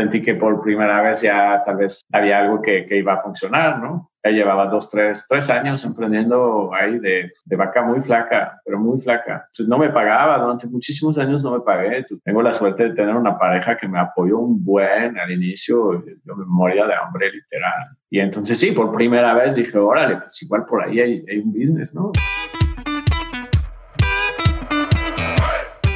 [0.00, 3.78] sentí que por primera vez ya tal vez había algo que, que iba a funcionar,
[3.80, 4.10] ¿no?
[4.24, 9.00] Ya llevaba dos, tres, tres años emprendiendo ahí de, de vaca muy flaca, pero muy
[9.00, 9.48] flaca.
[9.56, 12.04] Pues no me pagaba, durante muchísimos años no me pagué.
[12.22, 16.04] Tengo la suerte de tener una pareja que me apoyó un buen al inicio.
[16.24, 17.96] Yo me moría de hambre, literal.
[18.10, 21.52] Y entonces sí, por primera vez dije, órale, pues igual por ahí hay, hay un
[21.52, 22.12] business, ¿no?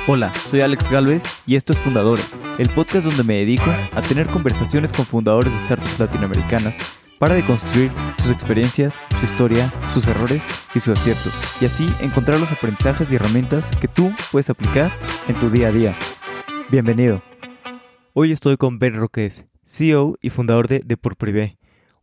[0.06, 4.26] Hola, soy Alex Galvez y esto es Fundadores, el podcast donde me dedico a tener
[4.26, 6.76] conversaciones con fundadores de startups latinoamericanas
[7.18, 10.42] para deconstruir sus experiencias, su historia, sus errores
[10.74, 14.92] y sus aciertos, y así encontrar los aprendizajes y herramientas que tú puedes aplicar
[15.26, 15.96] en tu día a día.
[16.70, 17.22] Bienvenido.
[18.12, 21.18] Hoy estoy con Ben Roques, CEO y fundador de Deport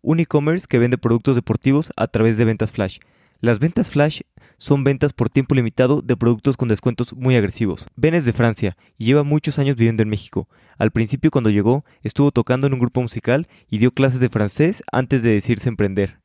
[0.01, 2.97] un e-commerce que vende productos deportivos a través de ventas flash.
[3.41, 4.21] Las ventas flash
[4.61, 7.87] son ventas por tiempo limitado de productos con descuentos muy agresivos.
[7.95, 10.47] Ben es de Francia y lleva muchos años viviendo en México.
[10.77, 14.83] Al principio cuando llegó estuvo tocando en un grupo musical y dio clases de francés
[14.91, 16.19] antes de decirse emprender.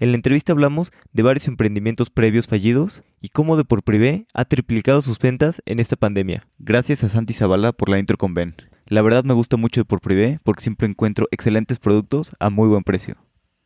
[0.00, 4.44] En la entrevista hablamos de varios emprendimientos previos fallidos y cómo de por privé ha
[4.44, 6.48] triplicado sus ventas en esta pandemia.
[6.58, 8.56] Gracias a Santi Zavala por la intro con Ben.
[8.86, 12.66] La verdad me gusta mucho de por privé porque siempre encuentro excelentes productos a muy
[12.66, 13.18] buen precio.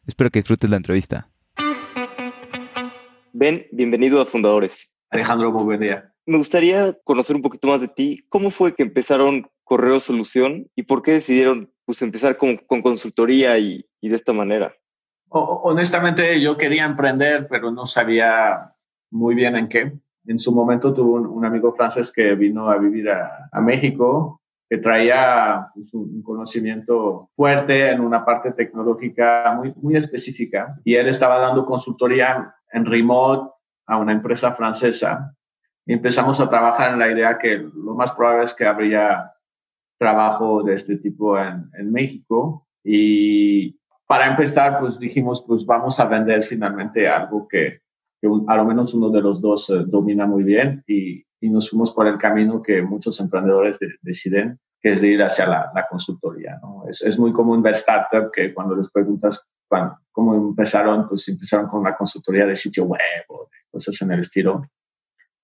[0.06, 1.31] Espero que disfrutes la entrevista.
[3.34, 4.92] Ben, bienvenido a Fundadores.
[5.08, 6.12] Alejandro, muy buen día.
[6.26, 8.26] Me gustaría conocer un poquito más de ti.
[8.28, 13.58] ¿Cómo fue que empezaron Correo Solución y por qué decidieron pues, empezar con, con consultoría
[13.58, 14.74] y, y, de esta manera?
[15.28, 18.74] honestamente, yo quería emprender, pero no sabía
[19.10, 19.92] muy bien en qué.
[20.26, 24.42] En su momento tuve un, un amigo francés que vino a vivir a, a México
[24.72, 31.08] que traía pues, un conocimiento fuerte en una parte tecnológica muy, muy específica y él
[31.08, 33.52] estaba dando consultoría en remote
[33.86, 35.34] a una empresa francesa
[35.84, 39.32] y empezamos a trabajar en la idea que lo más probable es que habría
[39.98, 46.06] trabajo de este tipo en, en México y para empezar pues dijimos pues vamos a
[46.06, 47.80] vender finalmente algo que,
[48.20, 51.70] que a lo menos uno de los dos eh, domina muy bien y, y, nos
[51.70, 55.86] fuimos por el camino que muchos emprendedores de, deciden que es ir hacia la, la
[55.88, 56.58] consultoría.
[56.60, 56.84] ¿no?
[56.88, 59.48] Es, es, muy común ver startup que cuando les preguntas
[60.14, 64.62] cuando, empezaron, pues empezaron con una consultoría de sitio web o cosas en el estilo.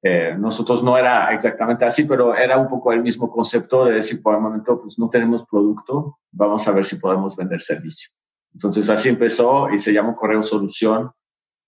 [0.03, 4.22] Eh, nosotros no era exactamente así, pero era un poco el mismo concepto de decir,
[4.22, 8.11] por el momento, pues no tenemos producto, vamos a ver si podemos vender servicio.
[8.53, 11.10] Entonces así empezó y se llamó Correo Solución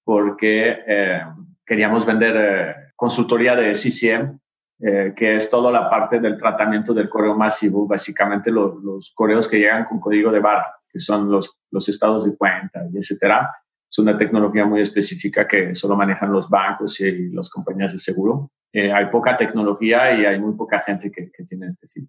[0.04, 1.22] porque eh,
[1.66, 4.38] queríamos vender eh, consultoría de CCM,
[4.82, 9.48] eh, que es toda la parte del tratamiento del correo masivo, básicamente los, los correos
[9.48, 13.50] que llegan con código de barra que son los, los estados de cuenta y etcétera.
[13.90, 18.50] Es una tecnología muy específica que solo manejan los bancos y las compañías de seguro.
[18.72, 22.08] Eh, hay poca tecnología y hay muy poca gente que, que tiene este fin.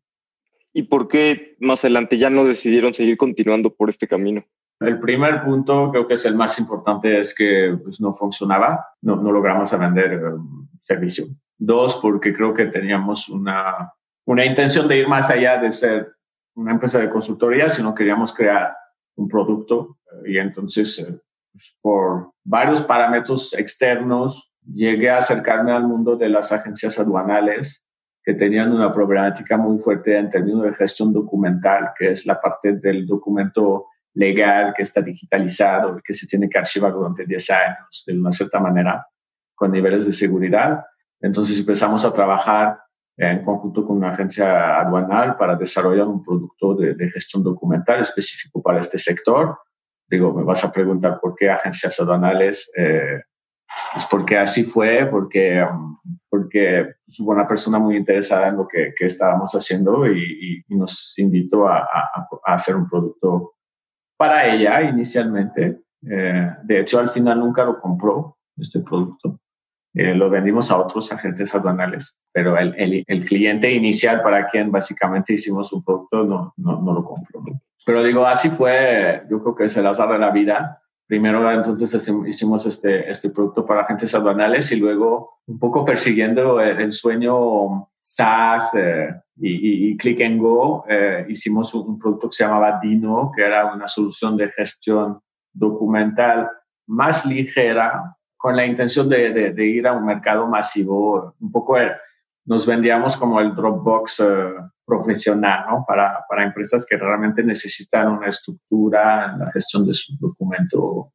[0.74, 4.46] ¿Y por qué más adelante ya no decidieron seguir continuando por este camino?
[4.80, 9.16] El primer punto, creo que es el más importante, es que pues, no funcionaba, no,
[9.16, 11.28] no logramos vender um, servicio.
[11.58, 13.94] Dos, porque creo que teníamos una,
[14.26, 16.16] una intención de ir más allá de ser
[16.56, 18.76] una empresa de consultoría, sino queríamos crear
[19.16, 21.20] un producto y entonces eh,
[21.52, 27.86] pues por varios parámetros externos llegué a acercarme al mundo de las agencias aduanales
[28.24, 32.74] que tenían una problemática muy fuerte en términos de gestión documental, que es la parte
[32.74, 38.20] del documento legal que está digitalizado que se tiene que archivar durante 10 años de
[38.20, 39.08] una cierta manera
[39.56, 40.86] con niveles de seguridad.
[41.20, 42.80] Entonces empezamos a trabajar
[43.30, 48.64] en conjunto con una agencia aduanal para desarrollar un producto de, de, gestión documental específico
[48.64, 49.60] para este sector.
[50.10, 52.72] Digo, me vas a preguntar por qué agencias aduanales.
[52.76, 53.22] Eh,
[53.94, 55.98] pues porque así fue, porque, um,
[56.30, 61.14] porque hubo una persona muy interesada en lo que, que estábamos haciendo y, y, nos
[61.20, 63.54] invitó a, a, a, hacer un producto
[64.18, 65.82] para ella inicialmente.
[66.10, 69.40] Eh, de hecho, al final nunca lo compró, este producto.
[69.94, 75.34] Eh, lo vendimos a otros agentes aduanales, pero el, el, cliente inicial para quien básicamente
[75.34, 77.42] hicimos un producto no, no, no lo compró.
[77.86, 80.82] Pero digo, así fue, yo creo que es el azar de la vida.
[81.08, 86.94] Primero entonces hicimos este, este producto para agentes aduanales y luego un poco persiguiendo el,
[86.94, 92.80] sueño SaaS eh, y, Click and Go, eh, hicimos un, un producto que se llamaba
[92.82, 95.20] Dino, que era una solución de gestión
[95.52, 96.50] documental
[96.88, 101.78] más ligera con la intención de, de, de, ir a un mercado masivo, un poco
[101.78, 101.92] el,
[102.46, 105.86] nos vendíamos como el Dropbox uh, profesional, ¿no?
[105.88, 111.14] Para, para empresas que realmente necesitan una estructura en la gestión de su documento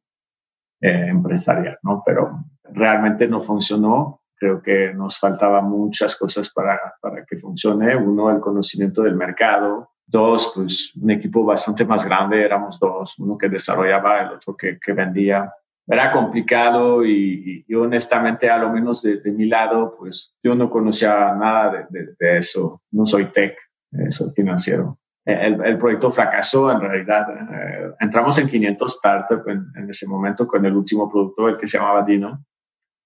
[0.81, 2.01] eh, empresarial, ¿no?
[2.05, 4.21] Pero realmente no funcionó.
[4.39, 7.95] Creo que nos faltaba muchas cosas para, para que funcione.
[7.95, 13.37] Uno, el conocimiento del mercado, Dos, pues un equipo bastante más grande, éramos dos, uno
[13.37, 15.53] que desarrollaba, el otro que, que vendía.
[15.89, 21.87] Era complicado y, honestamente, a lo menos de, mi lado, pues yo no conocía nada
[21.89, 22.81] de, de, eso.
[22.91, 23.57] No soy tech,
[23.93, 24.99] eh, soy financiero.
[25.23, 27.27] El, el, proyecto fracasó en realidad.
[27.29, 31.67] Eh, entramos en 500 startups en, en, ese momento con el último producto, el que
[31.67, 32.45] se llamaba Dino,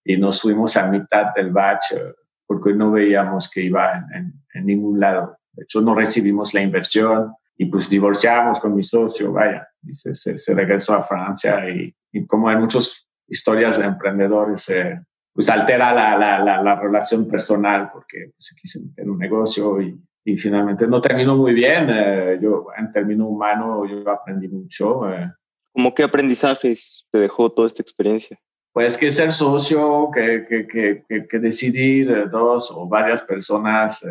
[0.03, 2.13] y nos fuimos a mitad del batch eh,
[2.47, 5.37] porque no veíamos que iba en, en ningún lado.
[5.53, 10.15] De hecho, no recibimos la inversión y pues divorciamos con mi socio, vaya, y se,
[10.15, 14.99] se, regresó a Francia y, y, como en muchas historias de emprendedores, eh,
[15.33, 19.97] pues altera la, la, la, relación personal porque pues, se quiso meter un negocio y,
[20.25, 21.87] y, finalmente no terminó muy bien.
[21.89, 25.09] Eh, yo, en términos humanos, yo aprendí mucho.
[25.11, 25.31] Eh.
[25.73, 28.37] ¿Cómo qué aprendizajes te dejó toda esta experiencia?
[28.73, 34.05] Pues que ser socio, que, que, que, que decidir dos o varias personas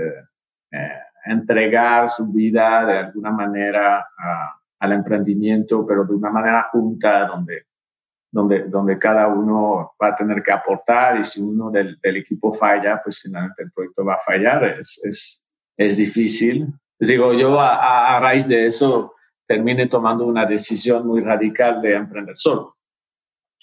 [1.25, 4.06] entregar su vida de alguna manera
[4.79, 7.67] al emprendimiento, pero de una manera junta, donde,
[8.31, 13.00] donde, donde cada uno va a tener que aportar y si uno del, equipo falla,
[13.03, 14.65] pues finalmente el proyecto va a fallar.
[14.65, 15.44] Es, es,
[15.77, 16.69] es difícil.
[16.99, 19.15] digo, yo a, raíz de eso
[19.47, 22.77] terminé tomando una decisión muy radical de emprender solo.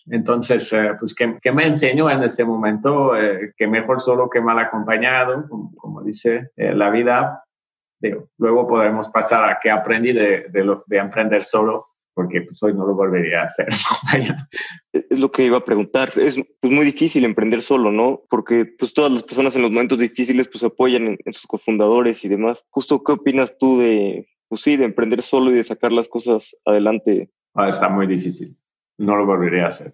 [0.09, 3.15] Entonces, eh, pues, ¿qué, me enseñó en ese momento?
[3.15, 7.43] Eh, que mejor solo que mal acompañado, como, dice eh, la vida,
[8.37, 11.87] luego podemos pasar a qué aprendí de, de, lo, de emprender solo,
[12.17, 13.67] porque pues hoy no lo volvería a hacer.
[14.91, 16.11] es lo que iba a preguntar.
[16.15, 18.23] Es pues, muy difícil emprender solo, ¿no?
[18.27, 22.27] Porque pues todas las personas en los momentos difíciles pues apoyan en, sus cofundadores y
[22.27, 22.65] demás.
[22.71, 26.57] Justo, ¿qué opinas tú de, pues sí, de emprender solo y de sacar las cosas
[26.65, 27.29] adelante?
[27.53, 28.57] Ah, está muy difícil.
[28.97, 29.93] No lo volvería a hacer.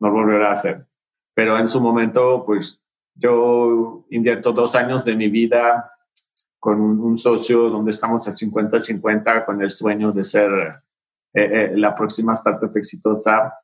[0.00, 0.86] No lo volvería a hacer.
[1.34, 2.80] Pero en su momento, pues
[3.14, 5.92] yo invierto dos años de mi vida
[6.58, 10.82] con un, socio donde estamos a 50-50 con el sueño de ser
[11.38, 13.54] eh, eh, la próxima startup exitosa.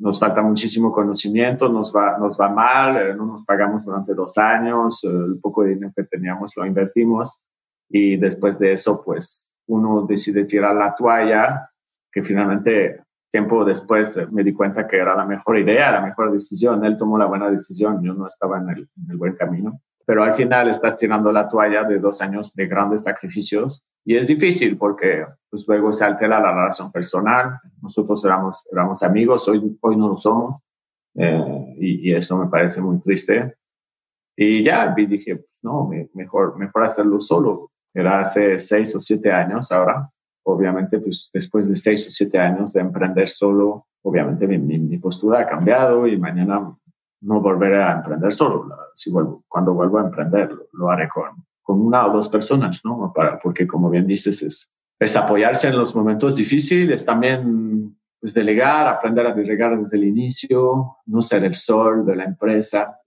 [0.00, 4.36] Nos falta muchísimo conocimiento, nos va, nos va mal, eh, no nos pagamos durante dos
[4.38, 7.40] años, el poco dinero que teníamos lo invertimos
[7.88, 11.70] y después de eso, pues uno decide tirar la toalla,
[12.10, 16.84] que finalmente tiempo después me di cuenta que era la mejor idea, la mejor decisión.
[16.84, 20.24] Él tomó la buena decisión, yo no estaba en el, en el buen camino pero
[20.24, 24.78] al final estás tirando la toalla de dos años de grandes sacrificios y es difícil
[24.78, 27.60] porque pues, luego se altera la relación personal.
[27.82, 30.62] Nosotros éramos, éramos amigos, hoy, hoy no lo somos
[31.14, 33.54] eh, y, eso me parece muy triste.
[34.34, 37.70] Y ya y dije, pues, no, mejor, mejor hacerlo solo.
[37.92, 40.10] Era hace seis o siete años ahora.
[40.42, 45.40] Obviamente, pues después de seis o siete años de emprender solo, obviamente mi, mi postura
[45.40, 46.74] ha cambiado y mañana
[47.20, 48.74] no volveré a emprender solo.
[48.94, 53.12] Si vuelvo, cuando vuelvo a emprender, lo, haré con, con, una o dos personas, ¿no?
[53.42, 59.26] Porque como bien dices, es, es apoyarse en los momentos difíciles, también pues, delegar, aprender
[59.26, 62.98] a delegar desde el inicio, no ser el sol de la empresa,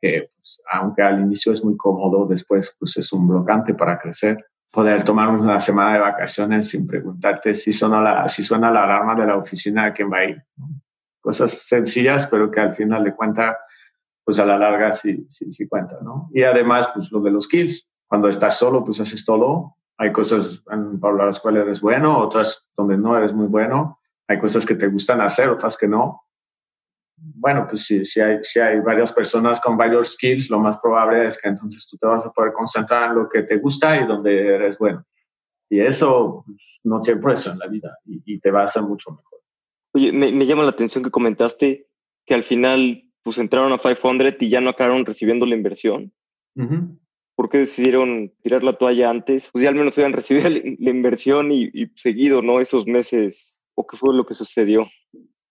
[0.00, 4.44] que pues, aunque al inicio es muy cómodo, después pues, es un bloqueante para crecer.
[4.72, 9.14] Poder tomar una semana de vacaciones sin preguntarte si suena la, si suena la alarma
[9.14, 10.42] de la oficina, quién va a ir
[11.22, 13.56] cosas sencillas, pero que al final de cuenta,
[14.24, 16.28] pues a la larga sí, sí, sí cuenta, ¿no?
[16.34, 17.88] Y además, pues lo de los skills.
[18.12, 19.78] Cuando estás solo, pues haces todo.
[19.96, 20.62] Hay cosas
[21.00, 24.00] para las cuales eres bueno, otras donde no eres muy bueno.
[24.28, 26.20] Hay cosas que te gustan hacer, otras que no.
[27.16, 31.26] Bueno, pues si, si, hay, si hay varias personas con varios skills, lo más probable
[31.26, 34.06] es que entonces tú te vas a poder concentrar en lo que te gusta y
[34.06, 35.06] donde eres bueno.
[35.70, 38.82] Y eso pues, no siempre es en la vida y, y te va a hacer
[38.82, 39.40] mucho mejor.
[39.94, 41.88] Oye, me, llama la atención que comentaste
[42.26, 46.12] que al final pues entraron a 500 y ya no acabaron recibiendo la inversión.
[47.34, 49.50] ¿Por qué decidieron tirar la toalla antes?
[49.52, 52.60] Pues ya al menos habían recibido la, inversión y, seguido, ¿no?
[52.60, 54.86] Esos meses, ¿o qué fue lo que sucedió?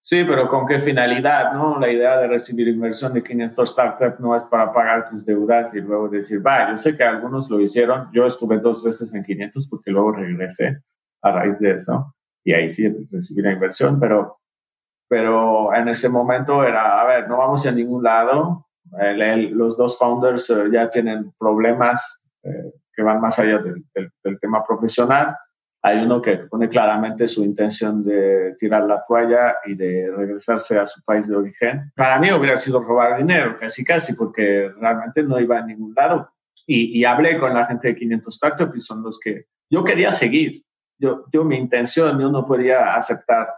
[0.03, 1.79] Sí, pero ¿con qué finalidad, no?
[1.79, 5.81] La idea de recibir inversión de 500 startups no es para pagar tus deudas y
[5.81, 9.67] luego decir, va, yo sé que algunos lo hicieron, yo estuve dos veces en 500
[9.69, 10.79] porque luego regresé
[11.21, 14.39] a raíz de eso y ahí sí recibí la inversión, pero,
[15.07, 18.67] pero en ese momento era, a ver, no vamos a ningún lado,
[19.51, 24.63] los dos founders eh, ya tienen problemas eh, que van más allá del, del, tema
[24.65, 25.35] profesional.
[25.83, 30.85] Hay uno que pone claramente su intención de tirar la toalla y de regresarse a
[30.85, 31.91] su país de origen.
[31.95, 36.29] Para mí hubiera sido robar dinero, casi casi, porque realmente no iba a ningún lado.
[36.67, 40.11] Y, y hablé con la gente de 500 Startups y son los que yo quería
[40.11, 40.63] seguir
[41.01, 43.49] yo, yo mi intención, yo no podía aceptar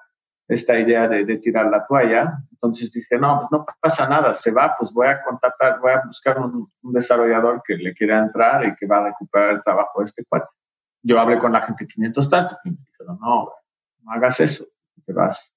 [0.53, 2.37] esta idea de, de, tirar la toalla.
[2.51, 6.03] Entonces dije, no, pues no pasa nada, se va, pues voy a contactar, voy a
[6.05, 10.05] buscar un, desarrollador que le quiera entrar y que va a recuperar el trabajo de
[10.05, 10.47] este cuate.
[11.01, 13.51] yo hablé con la gente 500 tanto y me dijeron, no,
[14.01, 14.65] no hagas eso,
[15.05, 15.53] te vas.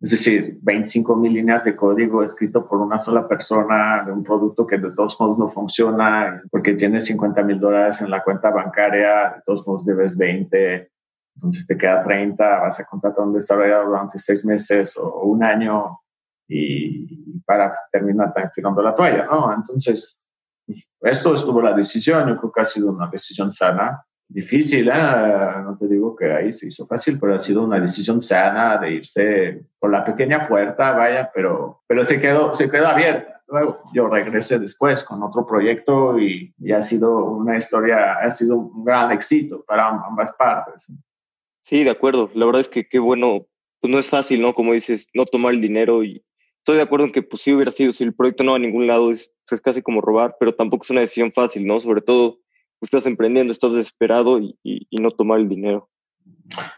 [0.00, 4.66] Es decir, 25 mil líneas de código escrito por una sola persona de un producto
[4.66, 9.34] que de todos modos no funciona porque tienes 50 mil dólares en la cuenta bancaria,
[9.36, 10.89] de todos modos debes 20,
[11.40, 15.42] entonces te queda 30, vas a contratar a un desarrollador durante seis meses o un
[15.42, 16.00] año
[16.46, 19.54] y para terminar tirando la toalla, ¿no?
[19.54, 20.20] Entonces,
[21.00, 25.62] esto estuvo la decisión, yo creo que ha sido una decisión sana difícil, ¿eh?
[25.64, 28.92] no te digo que ahí se hizo fácil, pero ha sido una decisión sana de
[28.92, 33.42] irse por la pequeña puerta, vaya, pero, pero se, quedó, se quedó abierta.
[33.48, 38.56] Luego yo regresé después con otro proyecto y, y, ha sido una historia, ha sido
[38.56, 40.92] un gran éxito para ambas partes.
[41.62, 42.30] Sí, de acuerdo.
[42.34, 43.46] La verdad es que qué bueno,
[43.80, 44.54] pues no es fácil, ¿no?
[44.54, 46.24] Como dices, no tomar el dinero y
[46.58, 48.60] estoy de acuerdo en que pues sí hubiera sido, si el proyecto no va a
[48.60, 51.80] ningún lado, es, pues, es casi como robar, pero tampoco es una decisión fácil, ¿no?
[51.80, 52.38] Sobre todo
[52.80, 55.90] estás emprendiendo, estás desesperado y, y, no tomar el dinero.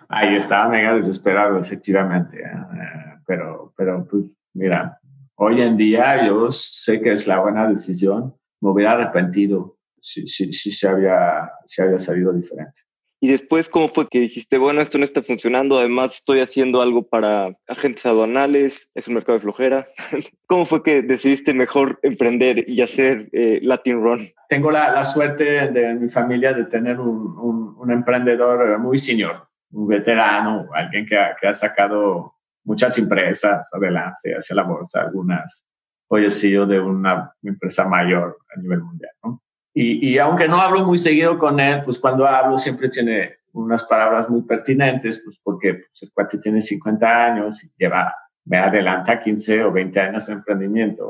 [0.09, 2.39] Ahí estaba mega desesperado, efectivamente.
[2.39, 3.13] ¿eh?
[3.27, 4.25] pero, pero, pues,
[4.55, 4.99] mira,
[5.37, 8.35] hoy en día yo sé que es la buena decisión.
[8.61, 12.81] Me hubiera arrepentido si, se, había, si había salido diferente.
[13.25, 17.07] Y después, ¿cómo fue que dijiste, bueno, esto no está funcionando, además estoy haciendo algo
[17.07, 19.87] para agentes aduanales, es un mercado de flojera?
[20.49, 24.29] ¿Cómo fue que decidiste mejor emprender y hacer eh, Latin Run?
[24.49, 29.47] Tengo la, la, suerte de mi familia de tener un, un, un, emprendedor muy senior,
[29.71, 35.65] un veterano, alguien que ha, que ha sacado muchas empresas adelante hacia la bolsa, algunas.
[36.09, 39.43] Hoy he sido de una empresa mayor a nivel mundial, ¿no?
[39.75, 44.29] Y, aunque no hablo muy seguido con él, pues cuando hablo siempre tiene unas palabras
[44.29, 48.15] muy pertinentes, pues porque pues, el cuate tiene 50 años y lleva,
[48.45, 51.09] me adelanta 15 o 20 años de emprendimiento.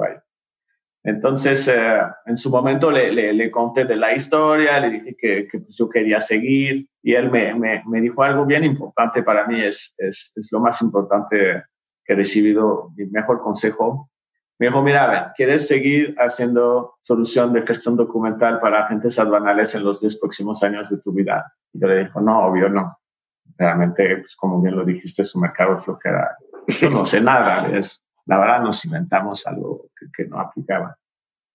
[1.02, 5.58] Entonces, eh, en su momento le, le, conté de la historia, le dije que, que
[5.58, 9.60] pues yo quería seguir y él me, me, me, dijo algo bien importante para mí,
[9.60, 11.64] es, es, es lo más importante
[12.04, 14.11] que he recibido, mi mejor consejo
[14.62, 20.00] me dijo, mira, ¿quieres seguir haciendo solución de gestión documental para agentes aduanales en los
[20.00, 21.52] 10 próximos años de tu vida?
[21.72, 22.96] Y yo le dije, no, obvio no.
[23.58, 26.36] Realmente, pues como bien lo dijiste, su mercado flojera.
[26.68, 27.76] Yo no sé nada.
[27.76, 30.96] Es, la verdad, nos inventamos algo que, que no aplicaba.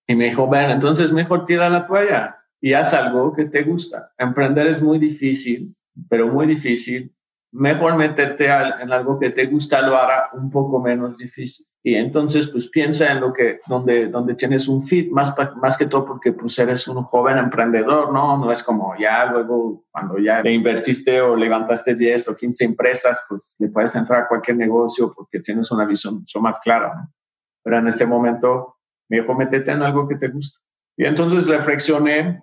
[0.06, 4.12] Y me dijo, ven, entonces mejor tira la toalla y haz algo que te gusta.
[4.18, 5.74] Emprender es muy difícil,
[6.10, 7.10] pero muy difícil.
[7.50, 11.66] Mejor meterte en algo que te gusta lo hará un poco menos difícil.
[11.82, 15.86] Y entonces, pues piensa en lo que, donde, donde tienes un fit, más, más que
[15.86, 18.36] todo porque pues eres un joven emprendedor, ¿no?
[18.36, 23.24] No es como ya luego, cuando ya le invertiste o levantaste 10 o 15 empresas,
[23.28, 27.14] pues le puedes entrar a cualquier negocio porque tienes una visión mucho más clara, ¿no?
[27.62, 28.76] Pero en ese momento,
[29.08, 30.58] me dijo, métete en algo que te gusta.
[30.96, 32.42] Y entonces reflexioné,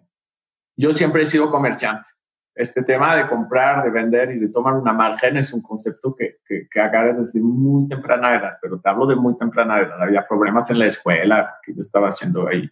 [0.75, 2.07] yo siempre he sido comerciante
[2.55, 6.37] este tema de comprar, de vender y de tomar una margen es un concepto que,
[6.47, 10.01] que, que desde muy temprana edad, pero te hablo de muy temprana edad.
[10.01, 12.69] Había problemas en la escuela, que yo estaba haciendo ahí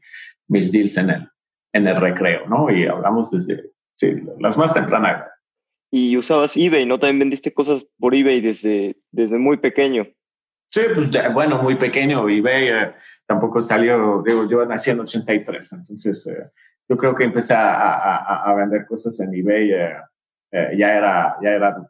[0.47, 1.29] mis deals en el,
[1.73, 2.71] en el recreo, ¿no?
[2.71, 5.27] Y hablamos desde sí, las más tempranas edad.
[5.91, 6.97] Y usabas eBay, ¿no?
[6.97, 10.07] También vendiste cosas por eBay desde, desde muy pequeño.
[10.71, 12.27] Sí, pues bueno, muy pequeño.
[12.27, 12.93] eBay eh,
[13.27, 16.27] tampoco salió, digo, yo nací en 83, entonces...
[16.27, 16.51] Eh,
[16.89, 19.95] yo creo que empecé a, a, vender cosas en eBay, eh,
[20.51, 21.89] eh, ya era, ya era,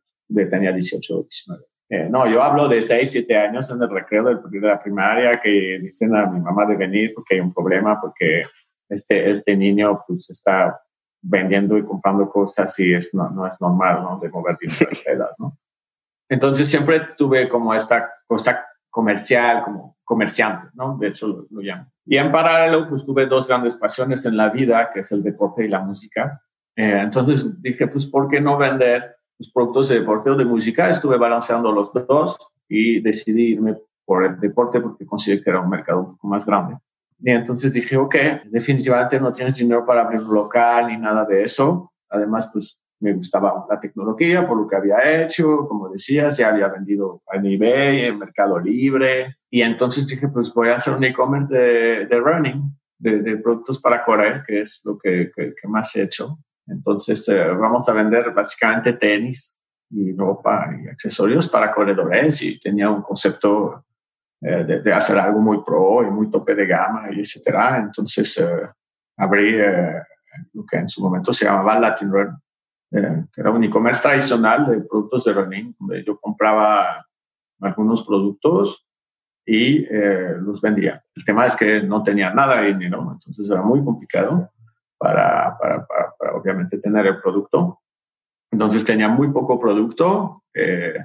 [0.49, 1.63] tenía 18 o 19.
[1.89, 5.79] Eh, no, yo hablo de 6, 7 años en el recreo de, la primaria que
[5.81, 8.43] dicen a mi mamá de venir porque hay un problema, porque
[8.89, 10.79] este, este niño pues está
[11.21, 14.19] vendiendo y comprando cosas y es, no, no es normal, ¿no?
[14.19, 15.57] De mover dinero a esta edad, ¿no?
[16.29, 20.97] Entonces siempre tuve como esta cosa comercial, como comerciante, ¿no?
[20.99, 21.87] De hecho lo, lo llamo.
[22.05, 25.65] Y en paralelo, pues tuve dos grandes pasiones en la vida, que es el deporte
[25.65, 26.41] y la música.
[26.75, 30.89] Eh, entonces dije, pues, ¿por qué no vender los productos de deporte o de música?
[30.89, 32.37] Estuve balanceando los dos
[32.69, 36.45] y decidí irme por el deporte porque consideré que era un mercado un poco más
[36.45, 36.77] grande.
[37.19, 41.41] Y entonces dije, ok, definitivamente no tienes dinero para abrir un local ni nada de
[41.41, 41.93] eso.
[42.09, 46.69] Además, pues me gustaba la tecnología por lo que había hecho, como decías, ya había
[46.69, 51.53] vendido en eBay, en Mercado Libre, y entonces dije, pues voy a hacer un e-commerce
[51.53, 52.61] de, de, running,
[52.97, 56.39] de, de, productos para correr, que es lo que, que, más he hecho.
[56.65, 62.89] Entonces eh, vamos a vender básicamente tenis y ropa y accesorios para corredores y tenía
[62.89, 63.83] un concepto
[64.39, 67.79] eh, de, de, hacer algo muy pro y muy tope de gama y etcétera.
[67.79, 68.69] Entonces eh,
[69.17, 69.57] abrí
[70.53, 72.42] lo que en su momento se llamaba Latin Run
[72.93, 77.05] eh, que era un e-commerce tradicional de productos de running, donde yo compraba
[77.59, 78.85] algunos productos
[79.45, 81.03] y eh, los vendía.
[81.15, 84.51] El tema es que no tenía nada de dinero, entonces era muy complicado
[84.97, 87.81] para, para, para, obviamente tener el producto.
[88.51, 90.95] Entonces tenía muy poco producto, eh,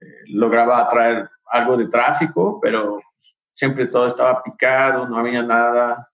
[0.00, 3.00] eh, lograba atraer algo de tráfico, pero
[3.52, 6.08] siempre todo estaba picado, no había nada.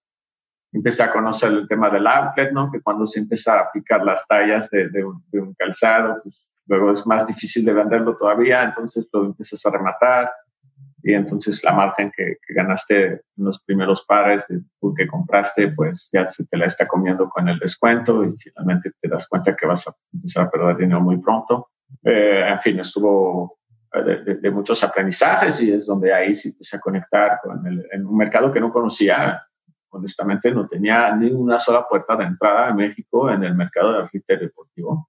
[0.75, 2.71] Empecé a conocer el tema del outlet, ¿no?
[2.71, 7.07] Que cuando se empieza a picar las tallas de, de, un, calzado, pues luego es
[7.07, 10.31] más difícil de venderlo todavía, entonces lo empiezas a rematar
[11.05, 14.61] y entonces la margen que, ganaste en los primeros pares de,
[14.97, 19.09] que compraste, pues ya se te la está comiendo con el descuento y finalmente te
[19.09, 21.69] das cuenta que vas a empezar a perder dinero muy pronto.
[22.03, 23.59] Eh, en fin, estuvo
[23.93, 28.07] eh, de, muchos aprendizajes y es donde ahí sí empecé a conectar con el, en
[28.07, 29.43] un mercado que no conocía.
[29.95, 34.09] Honestamente, no tenía ni una sola puerta de entrada en México en el mercado de
[34.13, 35.09] retail deportivo.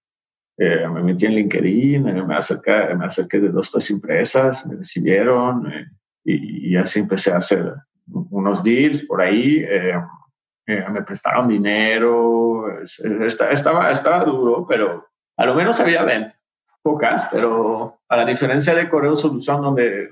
[0.57, 4.75] Eh, me metí en LinkedIn, eh, me, acerqué, me acerqué de dos, tres empresas, me
[4.75, 5.69] recibieron
[6.23, 7.73] y, y, así empecé a hacer
[8.07, 9.65] unos deals por ahí.
[10.65, 15.05] me prestaron dinero, estaba, estaba duro, pero
[15.37, 16.35] a lo menos había venta
[16.85, 20.07] pocas, pero a la diferencia de Correo Solución, donde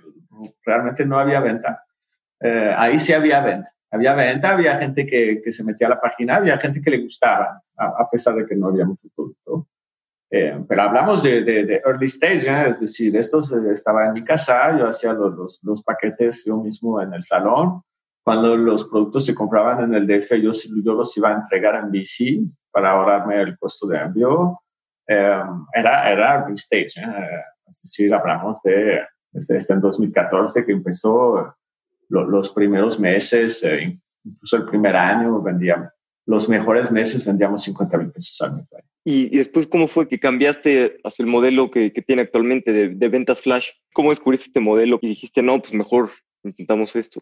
[0.66, 1.86] realmente no había venta,
[2.44, 3.72] eh, ahí sí había venta.
[3.90, 7.04] Había venta, había gente que, que, se metía a la página, había gente que le
[7.04, 9.68] gustaba, a, pesar de que no había mucho producto.
[10.32, 12.70] Eh, pero hablamos de, de, early stage, ¿eh?
[12.70, 17.00] es decir, esto estaba en mi casa, yo hacía los, los, los, paquetes yo mismo
[17.02, 17.84] en el salón.
[18.24, 20.52] Cuando los productos se compraban en el DF, yo,
[20.84, 24.60] yo los iba a entregar en BC para ahorrarme el costo de envío.
[25.06, 27.44] Em, era, era stage, ¿eh?
[27.68, 29.02] es decir, hablamos de
[29.34, 31.56] desde, en 2014 que empezó
[32.10, 35.90] los primeros meses, eh, incluso el primer año vendíamos,
[36.26, 38.68] los mejores meses vendíamos 50 mil pesos al mes.
[39.06, 43.10] ¿Y, después cómo fue que cambiaste hacia el modelo que, que tiene actualmente de, de,
[43.10, 43.70] ventas flash?
[43.94, 46.10] ¿Cómo descubriste este modelo y dijiste, no, pues mejor
[46.44, 47.20] intentamos esto?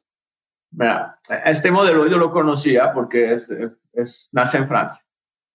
[0.71, 3.51] Mira, este modelo yo lo conocía porque es,
[3.93, 5.03] es, nace en Francia.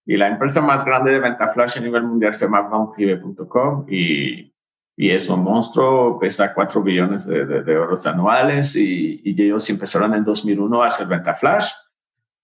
[0.05, 4.53] Y la empresa más grande de venta flash a nivel mundial se llama ventprivé.com y,
[4.97, 10.15] y es un monstruo, pesa 4 billones de, de, euros anuales y, y, ellos empezaron
[10.15, 11.71] en 2001 a hacer venta flash.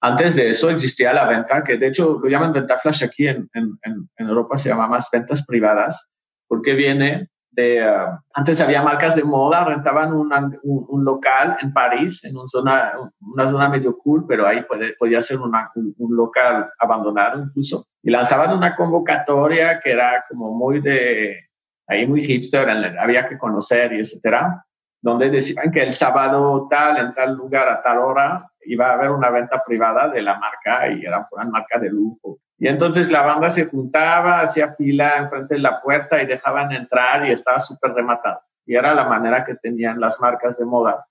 [0.00, 3.48] Antes de eso existía la venta, que de hecho lo llaman venta flash aquí en,
[3.54, 6.10] en, en Europa, se llama más ventas privadas,
[6.46, 12.24] porque viene de, uh, antes había marcas de moda, rentaban un, un, local en París,
[12.24, 16.70] en una zona, una zona medio cool, pero ahí puede, podía ser una, un, local
[16.78, 21.36] abandonado incluso, y lanzaban una convocatoria que era como muy de,
[21.92, 24.64] ahí muy hipster, había que conocer y etcétera,
[25.00, 29.10] donde decían que el sábado tal, en tal lugar, a tal hora, iba a haber
[29.10, 32.38] una venta privada de la marca y era una marca de lujo.
[32.58, 37.26] Y entonces la banda se juntaba, hacía fila enfrente de la puerta y dejaban entrar
[37.26, 38.40] y estaba súper rematado.
[38.64, 41.04] Y era la manera que tenían las marcas de moda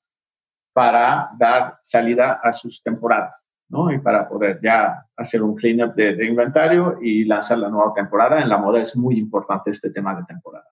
[0.73, 3.91] para dar salida a sus temporadas, ¿no?
[3.91, 8.41] Y para poder ya hacer un cleanup de, de inventario y lanzar la nueva temporada.
[8.41, 10.67] En la moda es muy importante este tema de temporada.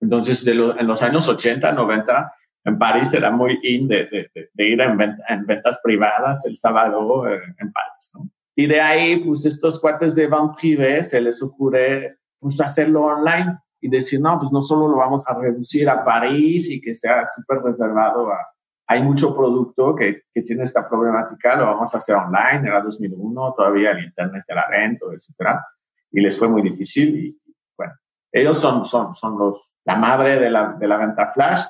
[0.00, 2.32] Entonces, en los años 80, 90,
[2.64, 7.72] en París era muy in de, ir en, en, ventas privadas el sábado eh, en
[7.72, 8.12] París.
[8.54, 13.58] Y de ahí, pues estos cuates de Van Privé se les ocurre pues hacerlo online
[13.80, 17.24] y decir, no, pues no solo lo vamos a reducir a París y que sea
[17.24, 18.38] súper reservado a...
[18.92, 23.54] Hay mucho producto que, que, tiene esta problemática, lo vamos a hacer online, era 2001,
[23.56, 25.64] todavía el Internet era lento, etcétera,
[26.10, 27.40] y les fue muy difícil y,
[27.74, 27.94] bueno,
[28.30, 31.62] ellos son, son, son los, la madre de la, de la venta flash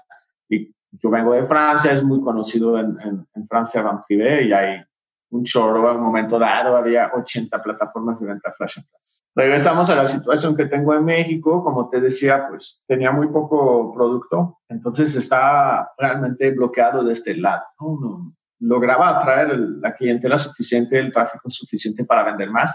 [0.48, 4.82] y yo vengo de Francia, es muy conocido en, en, en Francia Van y hay
[5.30, 8.84] un chorro a un momento dado, había 80 plataformas de venta flash en
[9.34, 13.92] Regresamos a la situación que tengo en México, como te decía, pues tenía muy poco
[13.94, 17.62] producto, entonces estaba realmente bloqueado de este lado.
[17.80, 18.34] ¿no?
[18.62, 22.74] lograba atraer la clientela suficiente, el tráfico suficiente para vender más,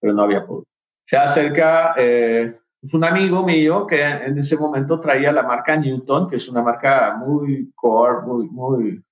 [0.00, 0.70] pero no había producto.
[1.06, 6.28] Se acerca eh, pues, un amigo mío que en ese momento traía la marca Newton,
[6.28, 9.04] que es una marca muy core, muy, muy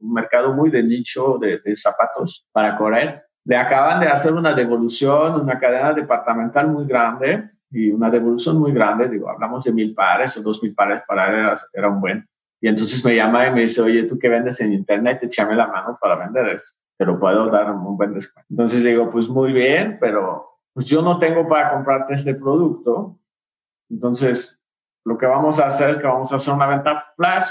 [0.00, 3.24] un mercado muy de nicho de, zapatos para correr.
[3.44, 8.72] Le acaban de hacer una devolución, una cadena departamental muy grande y una devolución muy
[8.72, 12.28] grande, digo, hablamos de mil pares o dos mil pares para él era, un buen.
[12.60, 15.66] Y entonces me llama y me dice, oye, tú que vendes en internet, échame la
[15.66, 18.46] mano para vender eso, pero puedo dar un buen descuento.
[18.48, 23.18] Entonces le digo, pues muy bien, pero pues yo no tengo para comprarte este producto.
[23.90, 24.60] Entonces,
[25.04, 27.48] lo que vamos a hacer es que vamos a hacer una venta flash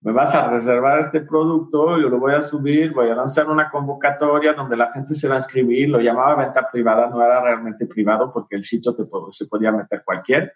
[0.00, 3.68] me vas a reservar este producto, yo lo voy a subir, voy a lanzar una
[3.70, 7.86] convocatoria donde la gente se va a inscribir, lo llamaba venta privada, no era realmente
[7.86, 10.52] privado porque el sitio te, se podía meter cualquier,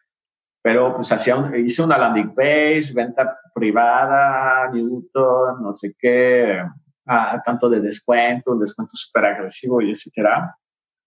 [0.63, 6.63] pero pues hacía hice una landing page, venta privada, Newton, no sé qué,
[7.07, 10.57] a, tanto de descuento, un descuento súper agresivo y etcétera.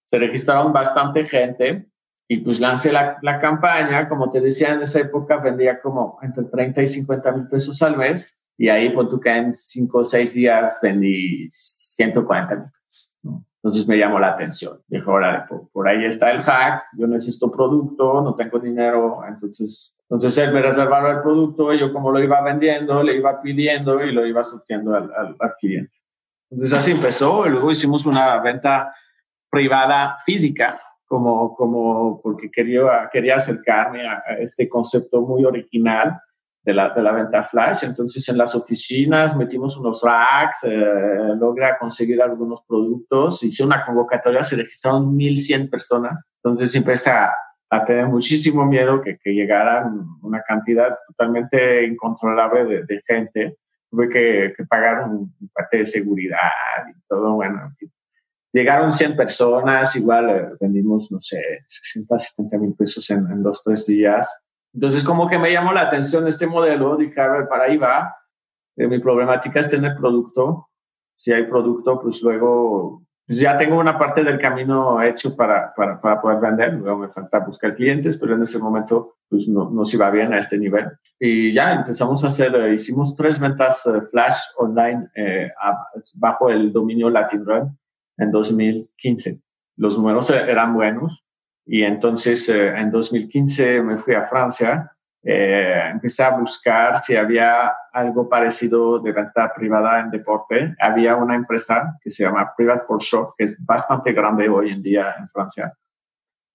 [0.07, 1.87] Se registraron bastante gente
[2.27, 6.45] Y pues lancé la, la, campaña, como te decía, en esa época vendía como entre
[6.45, 8.41] 30 y 50 mil pesos al mes.
[8.57, 13.13] Y ahí, por tu que en 5 o 6 días vendí 140 mil pesos.
[13.21, 13.45] ¿no?
[13.57, 14.81] Entonces me llamó la atención.
[14.87, 19.21] Dijo, ahora, por, por, ahí está el hack, yo necesito producto, no tengo dinero.
[19.27, 23.39] Entonces, entonces él me reservaba el producto y yo como lo iba vendiendo, le iba
[23.39, 25.93] pidiendo y lo iba surtiendo al, al, al cliente.
[26.49, 28.93] Entonces así empezó y luego hicimos una venta
[29.49, 36.19] privada física como, como porque quería, quería acercarme a, este concepto muy original
[36.63, 37.83] de la, de la venta flash.
[37.83, 44.43] Entonces, en las oficinas metimos unos racks, eh, logra conseguir algunos productos, hice una convocatoria,
[44.43, 46.23] se registraron 1.100 personas.
[46.43, 47.31] Entonces, empecé a,
[47.69, 53.57] a tener muchísimo miedo que, que llegaran una cantidad totalmente incontrolable de, de gente.
[53.91, 56.39] Tuve que, que pagar un, un parte de seguridad
[56.89, 57.71] y todo, bueno,
[58.55, 63.61] Llegaron 100 personas, igual eh, vendimos, no sé, 60, 70 mil pesos en, en, dos,
[63.61, 64.43] tres días.
[64.73, 68.15] Entonces, como que me llamó la atención este modelo, dije, a ver, para ahí va.
[68.77, 70.69] Eh, mi problemática es tener producto.
[71.17, 75.99] Si hay producto, pues luego pues ya tengo una parte del camino hecho para, para,
[75.99, 76.75] para, poder vender.
[76.75, 80.37] Luego me falta buscar clientes, pero en ese momento pues no, nos iba bien a
[80.37, 80.91] este nivel.
[81.19, 86.49] Y ya empezamos a hacer, eh, hicimos tres ventas eh, flash online eh, a, bajo
[86.49, 87.77] el dominio Latin Run
[88.17, 89.39] en 2015.
[89.77, 91.23] Los números eran buenos
[91.65, 94.95] y entonces eh, en 2015 me fui a Francia,
[95.27, 100.75] eh, empecé a buscar si había algo parecido de venta privada en deporte.
[100.79, 104.83] Había una empresa que se llama Private for Shop, que es bastante grande hoy en
[104.83, 105.73] día en Francia.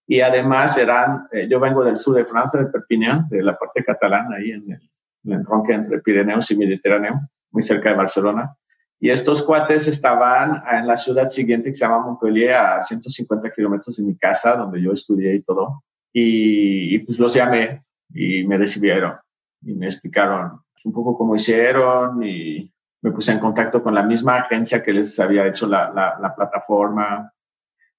[0.06, 3.82] Y además eran, eh, yo vengo del sur de Francia, de Perpignan, de la parte
[3.82, 4.90] catalana, ahí en el,
[5.24, 7.20] en el entre Pirineos y Mediterráneo,
[7.50, 8.56] muy cerca de Barcelona.
[9.02, 13.96] Y estos cuates estaban en la ciudad siguiente que se llama Montpellier, a 150 kilómetros
[13.96, 15.84] de mi casa, donde yo estudié y todo.
[16.12, 17.82] Y, y, pues los llamé
[18.12, 19.14] y me recibieron
[19.62, 22.70] y me explicaron pues, un poco cómo hicieron y
[23.02, 26.34] me puse en contacto con la misma agencia que les había hecho la, la, la
[26.34, 27.32] plataforma.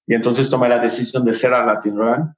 [0.06, 2.34] Y entonces tomé la decisión de ser a Latin Run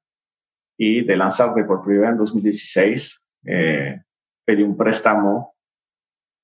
[0.78, 3.26] y de lanzarme por primera en 2016.
[3.44, 4.00] Eh,
[4.42, 5.54] pedí un préstamo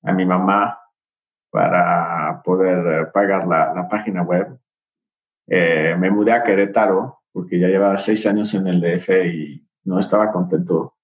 [0.03, 0.80] a mi mamá
[1.51, 4.57] para poder eh, pagar la, la página web.
[5.47, 9.99] Eh, me mudé a Querétaro porque ya llevaba seis años en el DF y no
[9.99, 10.95] estaba contento.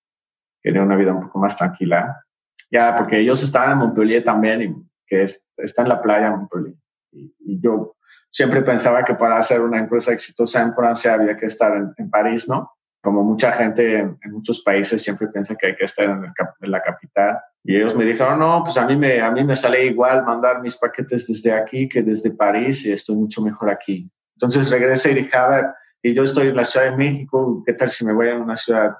[0.61, 2.23] Quería una vida un poco más tranquila.
[2.71, 6.75] Ya, porque ellos estaban en Montpellier también, y que es, está en la playa Montpellier.
[7.11, 7.95] Y, yo
[8.29, 12.47] siempre pensaba que para hacer una empresa exitosa en Francia había que estar en París,
[12.49, 12.76] ¿no?
[13.07, 16.31] Como mucha gente en, en, muchos países siempre piensa que hay que estar en, el,
[16.59, 17.39] en la capital.
[17.63, 20.61] Y ellos me dijeron, no, pues a mí, me, a mí me sale igual mandar
[20.61, 24.11] mis paquetes desde aquí que desde París y estoy mucho mejor aquí.
[24.35, 25.65] Entonces regresé y dije, a ver,
[26.01, 28.57] y yo estoy en la Ciudad de México, ¿qué tal si me voy a una
[28.57, 28.97] ciudad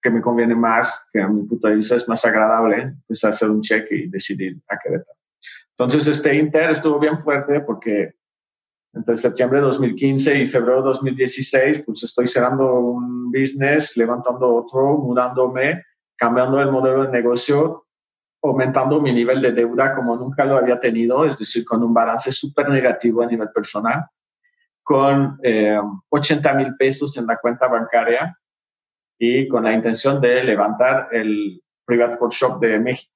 [0.00, 2.94] que me conviene más, que a mi punto de vista es más agradable?
[3.08, 5.18] Pues hacer un cheque y decidir a Querétaro.
[5.70, 8.17] Entonces este Inter estuvo bien fuerte porque
[8.92, 14.98] entre septiembre de 2015 y febrero de 2016, pues estoy cerrando un business, levantando otro,
[14.98, 15.84] mudándome,
[16.16, 17.84] cambiando el modelo de negocio
[18.42, 22.30] aumentando mi nivel de deuda como nunca lo había tenido, es decir, con un balance
[22.32, 24.06] súper negativo a nivel personal,
[24.82, 28.38] con eh, 80 mil pesos en la cuenta bancaria
[29.18, 33.12] y con la intención de levantar el Private Sport Shop de México,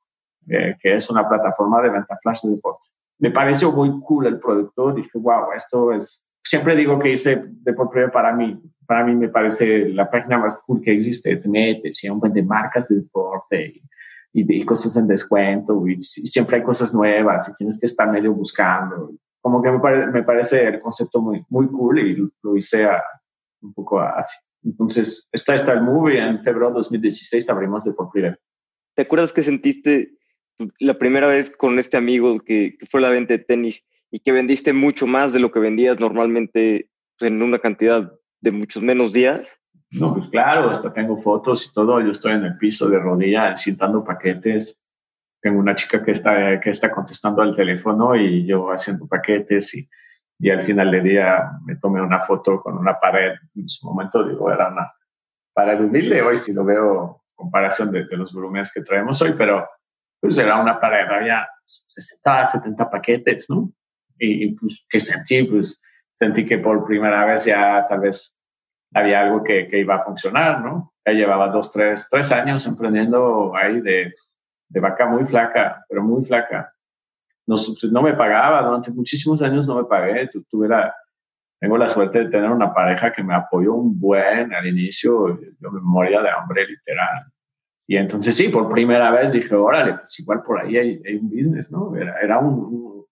[0.49, 2.89] eh, que es una plataforma de venta flash de deporte.
[3.23, 6.27] Me pareció muy cool el producto, dije, wow, esto es...
[6.45, 8.61] Siempre digo que hice deporte para mí.
[8.85, 11.37] Para mí me parece la página más cool que existe.
[11.37, 13.83] Te si un buen de marcas de deporte y
[14.33, 19.13] y cosas en descuento y, siempre hay cosas nuevas y tienes que estar medio buscando.
[19.41, 23.01] Como que me, pare, me parece el concepto muy, muy cool y lo hice a,
[23.61, 24.37] un poco así.
[24.65, 26.19] Entonces, está, está el movie.
[26.19, 28.37] En febrero de 2016 abrimos de por primera.
[28.97, 30.19] ¿Te acuerdas que sentiste
[30.79, 34.33] la primera vez con este amigo que, que, fue la venta de tenis y que
[34.33, 36.89] vendiste mucho más de lo que vendías normalmente
[37.21, 39.61] en una cantidad de muchos menos días?
[39.91, 42.01] No, pues claro, hasta tengo fotos y todo.
[42.01, 44.81] Yo estoy en el piso de rodilla cintando paquetes.
[45.41, 49.89] Tengo una chica que está, que está contestando al teléfono y yo haciendo paquetes y,
[50.39, 53.33] y al final del día me tomé una foto con una pared.
[53.55, 54.93] En su momento, digo, era una
[55.53, 56.23] pared humilde.
[56.23, 59.69] Hoy si lo veo comparación de, de los volúmenes que traemos hoy, pero
[60.23, 63.73] pues era una pared, había 60, 70 paquetes, ¿no?
[64.17, 65.43] Y, y pues, ¿qué sentí?
[65.43, 65.83] Pues
[66.15, 68.39] sentí que por primera vez ya tal vez
[68.95, 70.95] había algo que, que, iba a funcionar, ¿no?
[71.05, 74.15] Ya llevaba dos, tres, tres años emprendiendo ahí de,
[74.69, 76.73] de vaca muy flaca, pero muy flaca.
[77.45, 77.57] No,
[77.91, 80.31] no me pagaba, durante muchísimos años no me pagué.
[80.49, 80.95] tuve la,
[81.59, 85.71] tengo la suerte de tener una pareja que me apoyó un buen al inicio, yo
[85.73, 87.32] me moría de hambre literal.
[87.87, 91.71] Y entonces sí, por primera vez dije, órale, pues igual por ahí hay, un business,
[91.71, 91.95] ¿no?
[91.97, 93.05] Era, era un,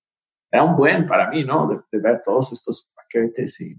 [0.50, 1.84] era un buen para mí, ¿no?
[1.90, 3.76] De, ver todos estos paquetes y...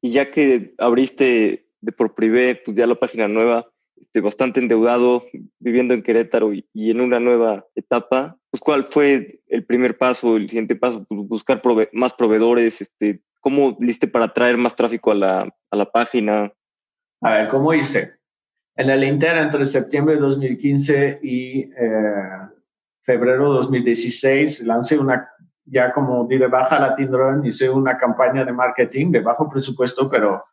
[0.00, 5.24] Y ya que abriste de por privé, pues ya la página nueva, este, bastante endeudado,
[5.58, 10.48] viviendo en Querétaro y, en una nueva etapa, pues ¿cuál fue el primer paso, el
[10.48, 11.06] siguiente paso?
[11.06, 11.62] Pues buscar
[11.92, 16.52] más proveedores, este, ¿cómo liste para traer más tráfico a la, a la página?
[17.22, 18.18] A ver, ¿cómo hice?
[18.76, 22.48] En el Inter, entre septiembre de 2015 y eh,
[23.02, 25.28] febrero de 2016, lancé una,
[25.64, 30.10] ya como di de baja la Tindron, hice una campaña de marketing de bajo presupuesto,
[30.10, 30.44] pero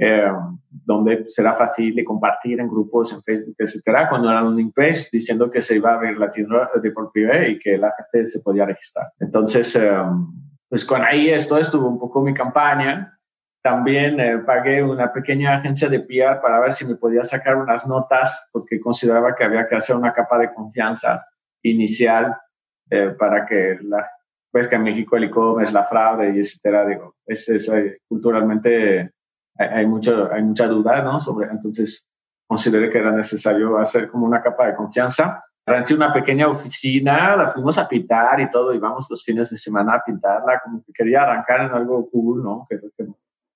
[0.00, 0.30] eh,
[0.70, 5.50] donde será fácil de compartir en grupos, en Facebook, etcétera, cuando era un page diciendo
[5.50, 8.40] que se iba a abrir la tienda de por privé y que la gente se
[8.40, 9.06] podía registrar.
[9.18, 9.98] Entonces, eh,
[10.68, 13.17] pues con ahí esto estuvo un poco mi campaña.
[13.70, 17.86] También eh, pagué una pequeña agencia de PR para ver si me podía sacar unas
[17.86, 21.26] notas, porque consideraba que había que hacer una capa de confianza
[21.62, 22.36] inicial
[23.18, 24.08] para que la
[24.50, 27.70] pues que en México el e-commerce, la fraude y etcétera, digo, es, es
[28.08, 29.12] culturalmente
[29.58, 31.20] hay, mucho, hay mucha duda, ¿no?
[31.20, 32.08] Sobre, entonces,
[32.46, 35.44] consideré que era necesario hacer como una capa de confianza.
[35.66, 39.94] Renté una pequeña oficina, la fuimos a pintar y todo, íbamos los fines de semana
[39.94, 42.66] a pintarla, como que quería arrancar en algo cool, ¿no?
[42.70, 42.78] Que,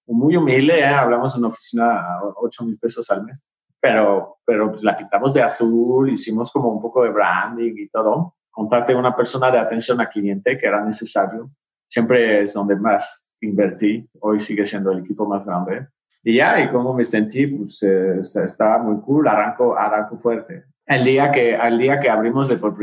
[0.07, 0.87] muy humilde, ¿eh?
[0.87, 3.43] hablamos de una oficina a 8 mil pesos al mes,
[3.81, 8.37] pero, pero pues la pintamos de azul, hicimos como un poco de branding y todo.
[8.51, 11.51] Contacté a una persona de atención a cliente que era necesario.
[11.89, 15.89] Siempre es donde más invertí, hoy sigue siendo el equipo más grande.
[16.23, 20.65] Y ya, y como me sentí, pues eh, estaba muy cool, arranco, arranco fuerte.
[20.87, 22.79] El día que, al día que abrimos de por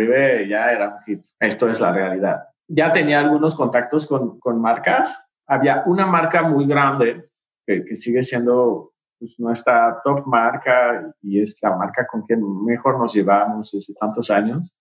[0.47, 1.23] ya era un hit.
[1.39, 2.43] Esto es la realidad.
[2.67, 5.28] Ya tenía algunos contactos con, con marcas.
[5.49, 7.29] Había una marca muy grande
[7.65, 12.97] que, que sigue siendo pues, nuestra top marca y es la marca con quien mejor
[12.97, 14.71] nos llevamos desde tantos años,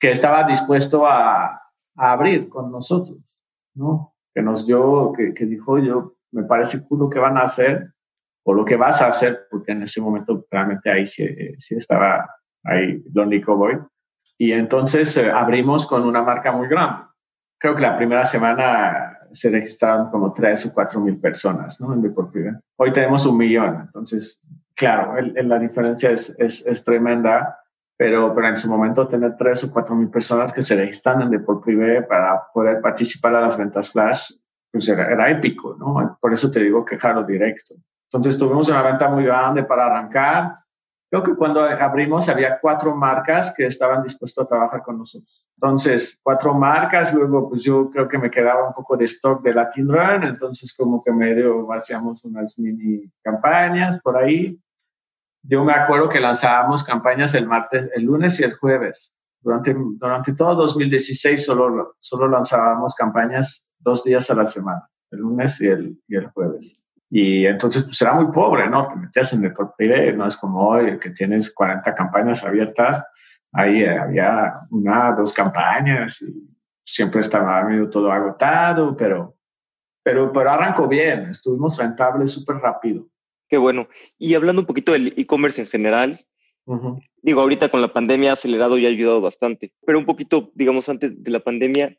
[0.00, 1.46] que estaba dispuesto a,
[1.96, 3.18] a abrir con nosotros,
[3.74, 4.14] ¿no?
[4.34, 7.92] que nos dio, que, que dijo, yo, me parece cool lo que van a hacer
[8.44, 11.26] o lo que vas a hacer, porque en ese momento realmente ahí sí,
[11.58, 12.28] sí estaba
[12.64, 13.78] ahí Lonely Cowboy.
[14.36, 17.04] Y entonces eh, abrimos con una marca muy grande.
[17.58, 21.92] Creo que la primera semana se registraron como tres o cuatro mil personas ¿no?
[21.92, 22.58] en Deportiva.
[22.76, 24.40] Hoy tenemos un millón, entonces,
[24.74, 27.58] claro, el, la diferencia es, es, es tremenda
[27.96, 31.30] pero, pero en su momento tener tres o cuatro mil personas que se registran en
[31.30, 34.32] Deport Privé para poder participar a las ventas flash,
[34.70, 36.18] pues era, era épico, ¿no?
[36.20, 37.74] Por eso te digo que directo.
[38.10, 40.56] Entonces tuvimos una venta muy grande para arrancar.
[41.14, 45.46] Creo que cuando abrimos había cuatro marcas que estaban dispuestas a trabajar con nosotros.
[45.54, 49.54] Entonces, cuatro marcas, luego pues yo creo que me quedaba un poco de stock de
[49.54, 54.58] Latin Run, entonces como que medio hacíamos unas mini campañas por ahí
[55.46, 59.14] yo me acuerdo que lanzábamos campañas el martes, el lunes y el jueves.
[59.40, 65.60] Durante, durante todo 2016 solo, solo lanzábamos campañas dos días a la semana, el lunes
[65.60, 66.80] y el, y el jueves.
[67.16, 68.88] Y entonces, pues era muy pobre, ¿no?
[68.88, 73.04] Te metías en privé, no es como hoy que tienes 40 campañas abiertas.
[73.52, 76.34] Ahí eh, había una, dos campañas y
[76.84, 79.36] siempre estaba medio todo agotado, pero,
[80.02, 83.06] pero, pero arrancó bien, estuvimos rentables súper rápido.
[83.48, 83.86] Qué bueno.
[84.18, 86.26] Y hablando un poquito del e-commerce en general,
[87.22, 90.88] digo, ahorita con la pandemia ha acelerado y ha ayudado bastante, pero un poquito, digamos,
[90.88, 91.96] antes de la pandemia,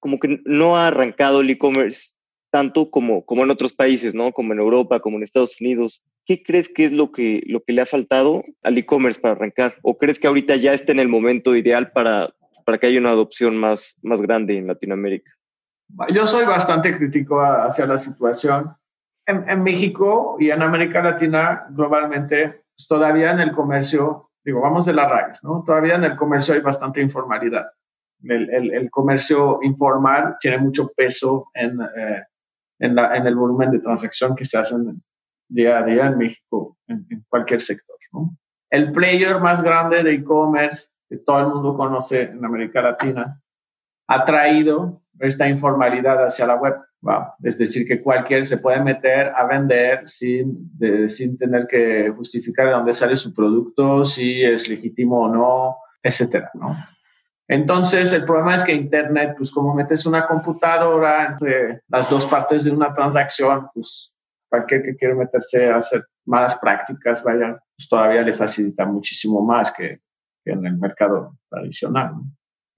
[0.00, 2.14] como que no ha arrancado el e-commerce
[2.50, 4.32] tanto como, como en otros países, ¿no?
[4.32, 6.02] Como en Europa, como en Estados Unidos.
[6.26, 9.76] ¿Qué crees que es lo que, lo que le ha faltado al e-commerce para arrancar?
[9.82, 12.30] ¿O crees que ahorita ya está en el momento ideal para,
[12.64, 15.30] para que haya una adopción más, más grande en Latinoamérica?
[16.12, 18.74] Yo soy bastante crítico hacia la situación
[19.26, 24.92] en, México y en América Latina globalmente, pues, todavía en el comercio, digo, vamos de
[24.92, 25.62] la raíz, ¿no?
[25.64, 27.66] Todavía en el comercio hay bastante informalidad.
[28.22, 32.22] El, el, comercio informal tiene mucho peso en, eh,
[32.80, 35.02] en, la, en, el volumen de transacción que se hacen
[35.48, 38.36] día a día en México, en, en cualquier sector, ¿no?
[38.70, 43.40] El player más grande de e-commerce que todo el mundo conoce en América Latina
[44.06, 46.74] ha traído esta informalidad hacia la web.
[47.42, 50.70] Es decir, que cualquier se puede meter a vender sin,
[51.08, 56.50] sin tener que justificar de dónde sale su producto, si es legítimo o no, etcétera,
[56.54, 56.76] ¿no?
[57.50, 62.62] Entonces, el problema es que Internet, pues como metes una computadora entre las dos partes
[62.62, 64.14] de una transacción, pues
[64.48, 69.72] cualquier que quiera meterse a hacer malas prácticas, vaya, pues todavía le facilita muchísimo más
[69.72, 69.98] que,
[70.44, 72.12] en el mercado tradicional.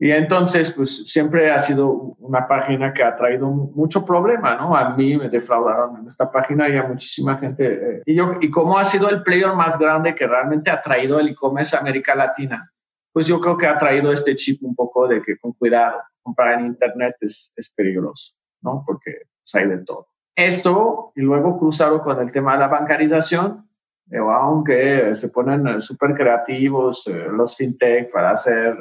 [0.00, 4.74] Y entonces, pues siempre ha sido una página que ha traído mucho problema, ¿no?
[4.74, 7.66] A mí me defraudaron en esta página y a muchísima gente.
[7.66, 11.20] Eh, y, yo, y cómo ha sido el player más grande que realmente ha traído
[11.20, 12.71] el e-commerce a América Latina,
[13.12, 16.58] pues yo creo que ha traído este chip un poco de que con cuidado, comprar
[16.58, 18.82] en Internet es, es peligroso, ¿no?
[18.86, 20.08] Porque pues, hay de todo.
[20.34, 23.68] Esto, y luego cruzado con el tema de la bancarización,
[24.10, 28.76] eh, aunque se ponen súper creativos eh, los fintech para hacer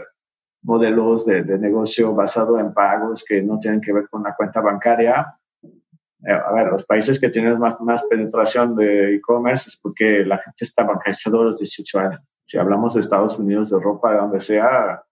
[0.64, 5.38] modelos de, negocio basado en pagos que no tienen que ver con la cuenta bancaria.
[5.64, 10.38] Eh, a ver, los países que tienen más, más penetración de e-commerce es porque la
[10.38, 12.22] gente está bancarizado a los 18 años.
[12.46, 15.04] Si hablamos de Estados Unidos, de Europa, de donde sea,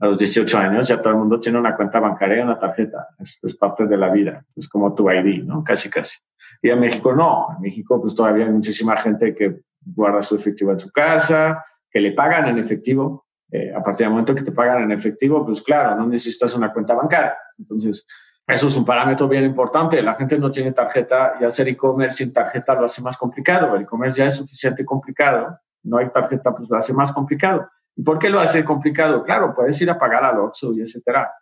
[0.00, 3.08] a los 18 años ya todo el mundo tiene una cuenta bancaria y una tarjeta.
[3.18, 4.44] Es, es, parte de la vida.
[4.54, 5.64] Es como tu ID, ¿no?
[5.64, 6.18] Casi, casi.
[6.62, 7.48] Y en México no.
[7.56, 12.00] En México pues todavía hay muchísima gente que guarda su efectivo en su casa, que
[12.00, 15.62] le pagan en efectivo eh, a partir del momento que te pagan en efectivo, pues
[15.62, 17.36] claro, no necesitas una cuenta bancaria.
[17.58, 18.06] Entonces,
[18.46, 20.02] eso es un parámetro bien importante.
[20.02, 23.74] La gente no tiene tarjeta y hacer e-commerce sin tarjeta lo hace más complicado.
[23.74, 25.58] El e-commerce ya es suficiente complicado.
[25.82, 27.68] No hay tarjeta, pues lo hace más complicado.
[27.96, 29.24] ¿Y por qué lo hace complicado?
[29.24, 31.32] Claro, puedes ir a pagar al Oxxo y etcétera.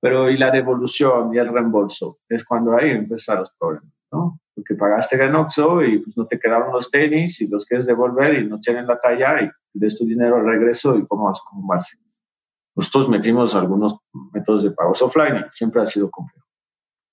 [0.00, 4.40] Pero y la devolución y el reembolso es cuando ahí empiezan los problemas, ¿no?
[4.54, 8.34] Porque pagaste en Oxxo y pues no te quedaron los tenis y los quieres devolver
[8.34, 11.98] y no tienen la talla y de tu dinero al regreso y cómo, cómo vas.
[12.74, 13.96] Nosotros metimos algunos
[14.32, 16.46] métodos de pagos offline y siempre ha sido complejo.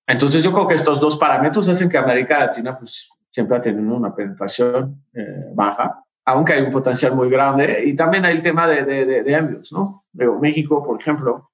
[0.05, 3.95] Entonces yo creo que estos dos parámetros hacen que América Latina pues, siempre ha tenido
[3.95, 7.83] una penetración eh, baja, aunque hay un potencial muy grande.
[7.85, 10.05] Y también hay el tema de, de, de, envíos, ¿no?
[10.13, 11.51] México, por ejemplo,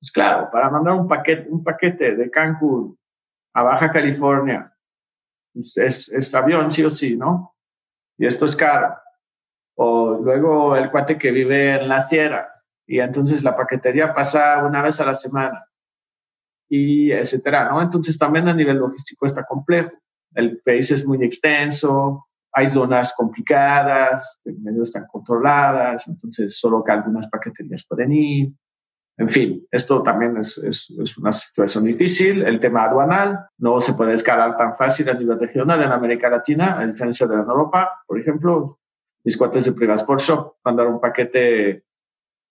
[0.00, 2.98] pues claro, para mandar un paquete, un paquete de Cancún
[3.54, 4.72] a Baja California,
[5.52, 7.54] pues es, es avión sí o sí, ¿no?
[8.18, 8.94] Y esto es caro
[9.76, 12.48] o luego el cuate que vive en la sierra
[12.86, 15.66] y entonces la paquetería pasa una vez a la semana
[16.68, 17.82] y etcétera, ¿no?
[17.82, 19.92] Entonces también a nivel logístico está complejo.
[20.34, 27.28] El país es muy extenso, hay zonas complicadas, medio están controladas, entonces solo que algunas
[27.28, 28.52] paqueterías pueden ir.
[29.16, 32.42] En fin, esto también es, es, es, una situación difícil.
[32.42, 36.78] El tema aduanal no se puede escalar tan fácil a nivel regional en América Latina,
[36.78, 38.78] a diferencia de Europa, por ejemplo
[39.24, 41.82] mis cuates de Privasport Shop mandar un paquete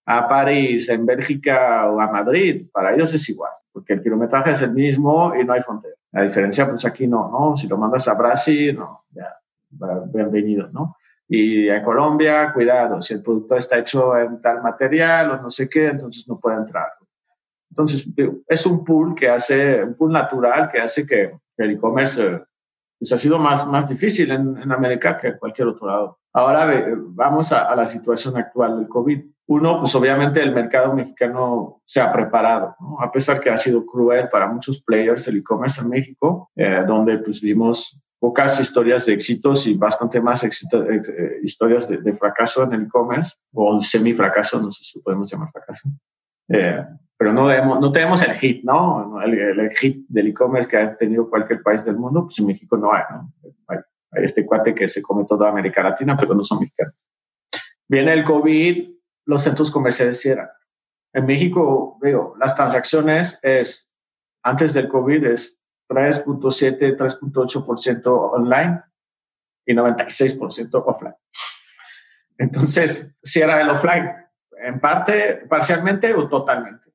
[0.06, 4.60] a París, en Bélgica o a Madrid, para ellos es igual, porque el kilometraje es
[4.60, 5.94] el mismo y no hay frontera.
[6.12, 7.56] La diferencia, pues aquí no, ¿no?
[7.56, 9.34] Si lo mandas a Brasil, no, ya,
[10.12, 10.96] bienvenido, ¿no?
[11.28, 15.68] Y a Colombia, cuidado, si el producto está hecho en tal material o no sé
[15.68, 16.88] qué, entonces no puede entrar.
[17.70, 18.06] Entonces,
[18.46, 22.42] es un pool que hace, un pool natural que hace que el e-commerce
[22.98, 26.18] pues ha sido más, más difícil en, en América que en cualquier otro lado.
[26.36, 29.24] Ahora vamos a, la situación actual del COVID.
[29.46, 33.00] Uno, pues obviamente el mercado mexicano se ha preparado, ¿no?
[33.00, 37.18] a pesar que ha sido cruel para muchos players el e-commerce en México, eh, donde
[37.18, 42.72] pues vimos pocas historias de éxitos y bastante más éxito, eh, historias de, fracaso en
[42.72, 45.90] el e-commerce o semi-fracaso, no sé si podemos llamar fracaso.
[46.48, 46.82] Eh,
[47.18, 49.20] pero no, no tenemos el hit, ¿no?
[49.20, 52.78] El, el hit del e-commerce que ha tenido cualquier país del mundo, pues en México
[52.78, 53.30] no hay, ¿no?
[53.68, 56.94] hay este cuate que se come toda América Latina, pero no son mexicanos.
[57.86, 58.88] Viene el COVID,
[59.26, 60.48] los centros comerciales cierran.
[61.12, 63.92] En México, veo, las transacciones es,
[64.42, 68.82] antes del COVID es 3.7, 3.8% online
[69.66, 71.14] y 96% offline.
[72.38, 74.10] Entonces, cierra el offline,
[74.62, 76.92] en parte, parcialmente o totalmente.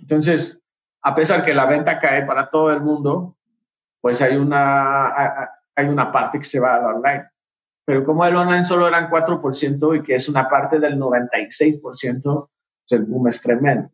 [0.00, 0.62] Entonces,
[1.02, 3.36] a pesar que la venta cae para todo el mundo,
[4.00, 7.28] pues hay una, hay una parte que se va al online.
[7.84, 13.00] Pero como el online solo eran 4% y que es una parte del 96%, pues
[13.00, 13.90] el boom es tremendo.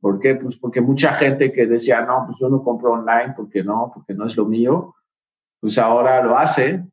[0.00, 0.34] ¿Por qué?
[0.34, 4.14] Pues porque mucha gente que decía, no, pues yo no compro online porque no, porque
[4.14, 4.94] no es lo mío,
[5.60, 6.84] pues ahora lo hace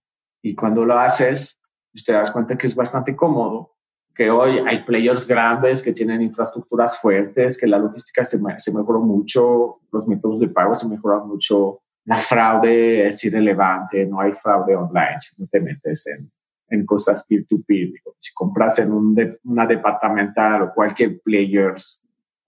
[0.41, 1.59] y cuando lo haces,
[1.91, 3.75] pues te das cuenta que es bastante cómodo,
[4.13, 8.99] que hoy hay players grandes que tienen infraestructuras fuertes, que la logística se, se mejoró
[8.99, 14.75] mucho, los métodos de pago se mejoran mucho, la fraude es irrelevante, no hay fraude
[14.75, 16.31] online si no te metes en,
[16.67, 17.93] en cosas peer-to-peer.
[18.19, 22.02] Si compras en un una departamental o cualquier players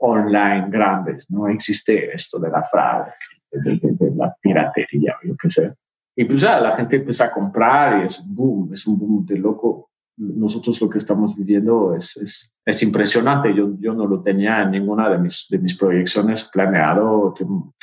[0.05, 3.11] online grandes, no existe esto de la fraude,
[3.51, 5.73] de, la piratería, yo qué sé.
[6.15, 9.25] Y pues ya la gente empieza a comprar y es un boom, es un boom
[9.25, 13.53] de loco nosotros lo que estamos viviendo es, es, es, impresionante.
[13.53, 17.33] Yo, yo no lo tenía en ninguna de mis, de mis proyecciones planeado.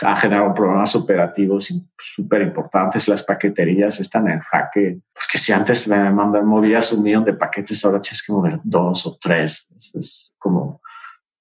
[0.00, 3.06] Ha generado problemas operativos súper importantes.
[3.06, 5.00] Las paqueterías están en jaque.
[5.12, 9.06] Porque si antes me mandan, movías un millón de paquetes, ahora tienes que mover dos
[9.06, 9.68] o tres.
[9.94, 10.80] Es, como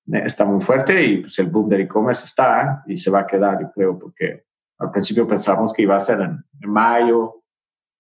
[0.07, 3.61] está muy fuerte y pues el boom del e-commerce está y se va a quedar,
[3.61, 4.45] yo creo, porque
[4.77, 7.43] al principio pensamos que iba a ser en, mayo,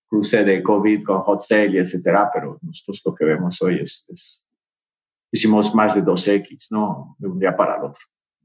[0.07, 4.45] cruce de COVID con hot sale, etcétera, pero nosotros lo que vemos hoy es, es
[5.31, 7.15] hicimos más de 2X, ¿no?
[7.17, 8.03] De un día para el otro.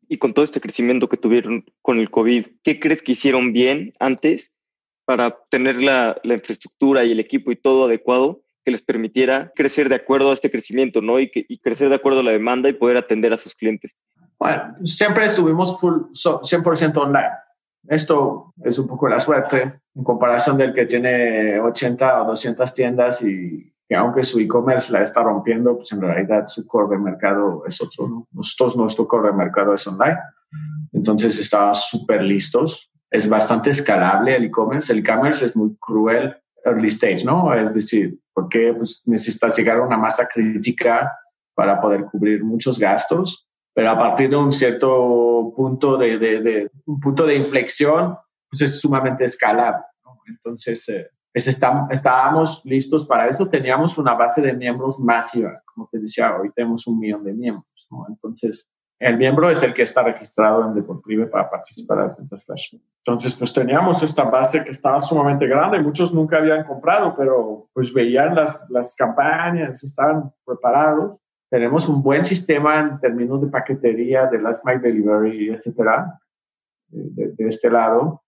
[0.08, 3.94] Y con todo este crecimiento que tuvieron con el COVID, ¿qué crees que hicieron bien
[3.98, 4.54] antes
[5.04, 9.88] para tener la, la infraestructura y el equipo y todo adecuado que les permitiera crecer
[9.88, 11.20] de acuerdo a este crecimiento, ¿no?
[11.20, 13.94] Y, que, y crecer de acuerdo a la demanda y poder atender a sus clientes.
[14.40, 17.30] Bueno, siempre estuvimos full, 100% online.
[17.88, 23.22] Esto es un poco la suerte en comparación del que tiene 80 o 200 tiendas
[23.22, 27.62] y que aunque su e-commerce la está rompiendo, pues en realidad su core de mercado
[27.68, 28.08] es otro.
[28.08, 28.26] ¿no?
[28.32, 30.18] Nosotros, nuestro core de mercado es online.
[30.92, 32.90] Entonces estábamos súper listos.
[33.08, 34.92] Es bastante escalable el e-commerce.
[34.92, 36.36] El e-commerce es muy cruel
[36.66, 37.54] early stage, ¿no?
[37.54, 41.10] Es decir, porque pues, necesitas llegar a una masa crítica
[41.54, 47.26] para poder cubrir muchos gastos, pero a partir de un cierto punto de, un punto
[47.26, 48.16] de inflexión,
[48.50, 49.84] pues es sumamente escalable.
[50.26, 53.48] Entonces, eh, pues estábamos listos para eso.
[53.48, 57.86] Teníamos una base de miembros masiva, como te decía, hoy tenemos un millón de miembros.
[57.90, 58.06] ¿no?
[58.08, 58.68] Entonces,
[58.98, 62.74] el miembro es el que está registrado en Deportive para participar en las ventas flash.
[63.04, 65.80] Entonces, pues teníamos esta base que estaba sumamente grande.
[65.80, 71.18] Muchos nunca habían comprado, pero pues veían las, las campañas, estaban preparados.
[71.50, 76.18] Tenemos un buen sistema en términos de paquetería, de last mile delivery, etcétera.
[76.88, 78.22] De, este lado,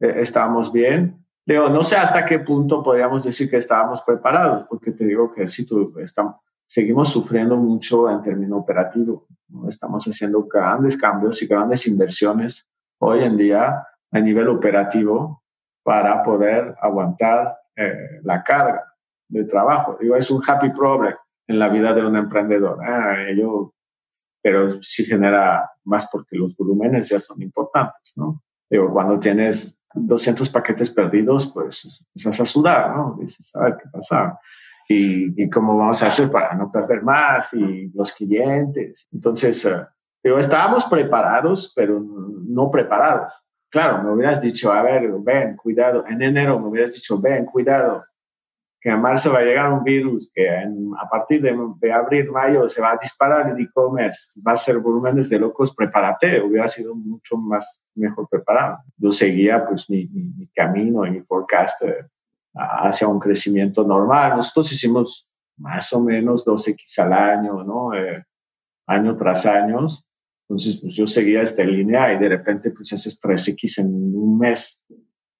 [0.00, 1.22] eh, estábamos bien.
[1.44, 5.46] Leo, no sé hasta qué punto podríamos decir que estábamos preparados, porque te digo que
[5.48, 6.36] si tú estamos,
[6.68, 9.22] seguimos sufriendo mucho en términos operativos.
[9.68, 15.42] Estamos haciendo grandes cambios y grandes inversiones hoy en día a nivel operativo
[15.82, 18.84] para poder aguantar eh, la carga
[19.28, 19.96] de trabajo.
[19.98, 21.14] Digo, es un happy problem
[21.46, 22.78] en la vida de un emprendedor.
[22.86, 23.34] ¿eh?
[24.42, 28.42] pero sí genera más porque los volúmenes ya son importantes, ¿no?
[28.70, 33.16] Digo, cuando tienes 200 paquetes perdidos, pues empiezas a sudar, ¿no?
[33.18, 34.38] Dices, a ver qué pasa
[34.88, 39.06] y, cómo vamos a hacer para no perder más y los clientes.
[39.12, 43.32] Entonces, uh, estábamos preparados, pero no preparados.
[43.70, 46.04] Claro, me hubieras dicho, a ver, ven, cuidado.
[46.06, 48.02] En enero me hubieras dicho, ven, cuidado,
[48.80, 52.66] que en marzo va a llegar un virus, que a partir de, de abril, mayo
[52.68, 56.40] se va a disparar el e-commerce, va a ser volúmenes de locos, prepárate.
[56.40, 58.78] Hubiera sido mucho más mejor preparado.
[58.96, 62.06] Yo seguía pues mi, mi, mi camino y mi forecast eh,
[62.58, 64.36] hacia un crecimiento normal.
[64.36, 67.94] Nosotros hicimos más o menos 2X al año, ¿no?
[67.94, 68.24] Eh,
[68.86, 69.86] año tras año.
[70.48, 73.86] Entonces, pues yo seguía esta línea y de repente, pues haces 3X en
[74.16, 74.82] un mes.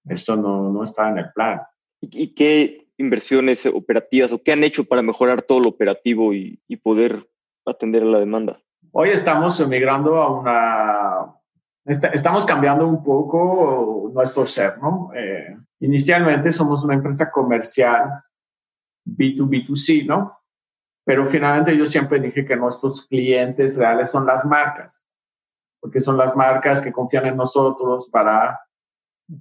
[0.06, 1.60] Esto no, no está en el plan.
[2.00, 6.76] ¿Y, qué inversiones operativas o qué han hecho para mejorar todo lo operativo y, y
[6.76, 7.26] poder
[7.64, 8.60] atender a la demanda?
[8.92, 11.17] Hoy estamos migrando a una
[11.88, 15.10] estamos cambiando un poco nuestro ser, ¿no?
[15.14, 18.22] Eh, inicialmente somos una empresa comercial
[19.06, 20.38] B2B2C, ¿no?
[21.04, 25.06] Pero finalmente yo siempre dije que nuestros clientes reales son las marcas,
[25.80, 28.60] porque son las marcas que confían en nosotros para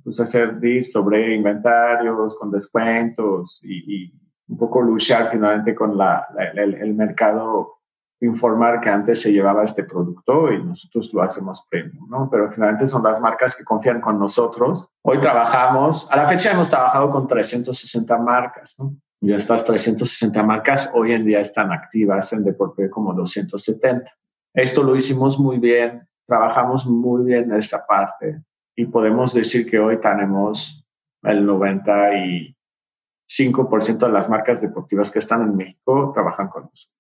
[0.04, 4.14] pues, hacer deals sobre inventarios, con descuentos y,
[4.50, 6.26] un poco luchar finalmente con la,
[6.56, 7.77] el, el mercado
[8.22, 12.30] informar que antes se llevaba este producto y nosotros lo hacemos premium, ¿no?
[12.32, 14.90] Pero finalmente son las marcas que confían con nosotros.
[15.04, 18.96] Hoy trabajamos, a la fecha hemos trabajado con 360 marcas, ¿no?
[19.20, 24.12] Y estas 360 marcas hoy en día están activas en Deporte como 270.
[24.54, 28.44] Esto lo hicimos muy bien, trabajamos muy bien en esta parte
[28.76, 30.86] y podemos decir que hoy tenemos
[31.24, 36.98] el 95% de las marcas deportivas que están en México trabajan con nosotros.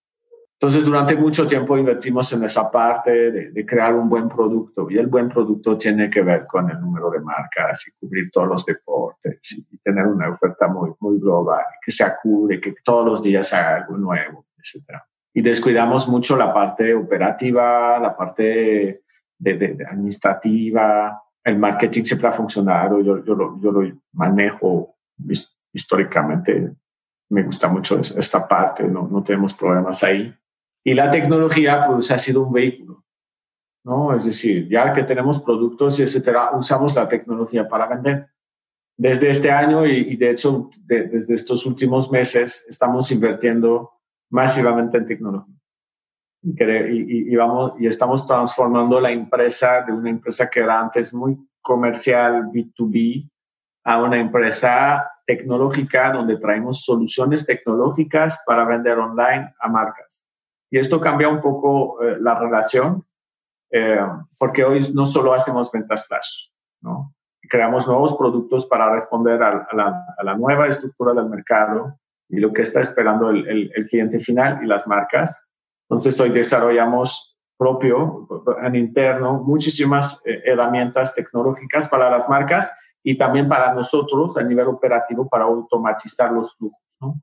[0.59, 5.05] Entonces, durante mucho tiempo invertimos en esa parte de, crear un buen producto y el
[5.05, 9.39] buen producto tiene que ver con el número de marcas y cubrir todos los deportes
[9.51, 13.75] y, tener una oferta muy, muy global, que se acude, que todos los días haga
[13.75, 14.99] algo nuevo, etc.
[15.31, 19.03] Y descuidamos mucho la parte operativa, la parte
[19.37, 24.95] de, administrativa, el marketing siempre ha funcionado, yo, yo, lo, yo lo manejo
[25.71, 26.73] históricamente,
[27.29, 30.35] me gusta mucho esta parte, no, no tenemos problemas ahí.
[30.87, 33.03] Y la tecnología, pues, ha sido un vehículo,
[33.83, 34.15] ¿no?
[34.15, 38.29] Es decir, ya que tenemos productos y etcétera, usamos la tecnología para vender.
[38.97, 43.99] Desde este año y, de hecho, desde estos últimos meses, estamos invirtiendo
[44.31, 45.55] masivamente en tecnología.
[46.41, 52.45] Y, vamos, y estamos transformando la empresa de una empresa que era antes muy comercial,
[52.45, 53.29] B2B,
[53.83, 60.16] a una empresa tecnológica donde traemos soluciones tecnológicas para vender online a marcas
[60.69, 63.05] Y esto cambia un poco eh, la relación,
[63.71, 63.99] eh,
[64.37, 66.49] porque hoy no solo hacemos ventas flash,
[66.81, 67.13] ¿no?
[67.49, 69.67] creamos nuevos productos para responder a,
[70.23, 71.97] la, nueva estructura del mercado
[72.29, 75.47] y lo que está esperando el, cliente final y las marcas.
[75.89, 78.27] Entonces, hoy desarrollamos propio,
[78.61, 84.67] en interno, muchísimas eh, herramientas tecnológicas para las marcas y también para nosotros a nivel
[84.67, 86.81] operativo para automatizar los flujos.
[87.01, 87.15] ¿no?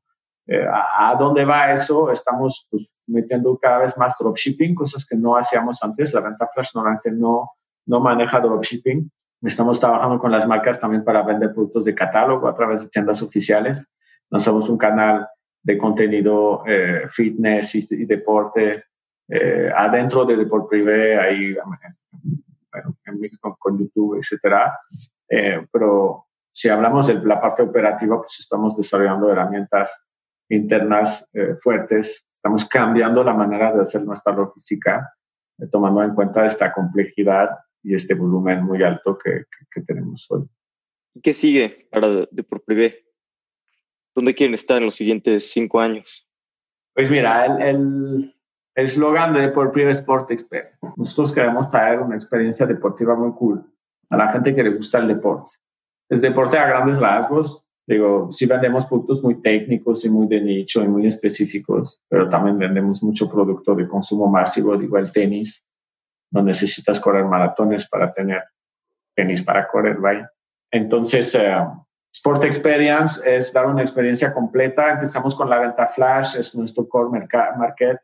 [0.47, 2.11] Eh, a, dónde va eso?
[2.11, 6.13] Estamos pues, metiendo cada vez más dropshipping, cosas que no hacíamos antes.
[6.13, 7.51] La venta flash normalmente no,
[7.87, 9.11] no maneja dropshipping.
[9.43, 13.23] Estamos trabajando con las marcas también para vender productos de catálogo a través de tiendas
[13.23, 13.87] oficiales.
[14.31, 15.29] Lanzamos un canal
[15.63, 18.85] de contenido eh, fitness y, deporte
[19.29, 22.97] eh, adentro de Deporte Privé, ahí bueno,
[23.41, 24.79] con, con, YouTube, etcétera.
[25.29, 30.05] Eh, pero si hablamos de la parte operativa, pues estamos desarrollando herramientas
[30.49, 31.29] internas
[31.63, 32.27] fuertes.
[32.37, 35.15] Estamos cambiando la manera de hacer nuestra logística,
[35.71, 37.51] tomando en cuenta esta complejidad
[37.83, 40.45] y este volumen muy alto que, que, tenemos hoy.
[41.23, 43.05] ¿Qué sigue para Deport Privé?
[44.15, 46.29] ¿Dónde quieren estar en los siguientes cinco años?
[46.95, 48.35] Pues mira, el
[48.75, 50.75] eslogan de Deport Privé Sport Expert.
[50.97, 53.65] Nosotros queremos traer una experiencia deportiva muy cool
[54.11, 55.51] a la gente que le gusta el deporte.
[56.09, 57.64] Es deporte a grandes rasgos.
[57.87, 62.59] Digo, sí vendemos productos muy técnicos y muy de nicho y muy específicos, pero también
[62.59, 65.67] vendemos mucho producto de consumo masivo, digo, el tenis,
[66.33, 68.43] no necesitas correr maratones para tener
[69.15, 70.27] tenis para correr, ¿vale?
[70.71, 71.57] Entonces, eh,
[72.13, 74.91] Sport Experience es dar una experiencia completa.
[74.91, 77.27] Empezamos con la venta flash, es nuestro core
[77.57, 77.99] market.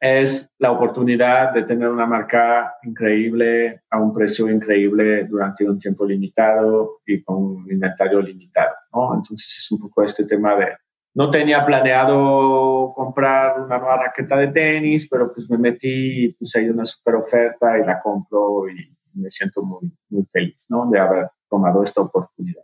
[0.00, 6.06] Es la oportunidad de tener una marca increíble a un precio increíble durante un tiempo
[6.06, 9.14] limitado y con un inventario limitado, ¿no?
[9.14, 10.66] Entonces es un poco este tema de
[11.14, 16.54] no tenía planeado comprar una nueva raqueta de tenis, pero pues me metí y pues
[16.54, 20.88] hay una super oferta y la compro y me siento muy, muy feliz, ¿no?
[20.88, 22.62] De haber tomado esta oportunidad.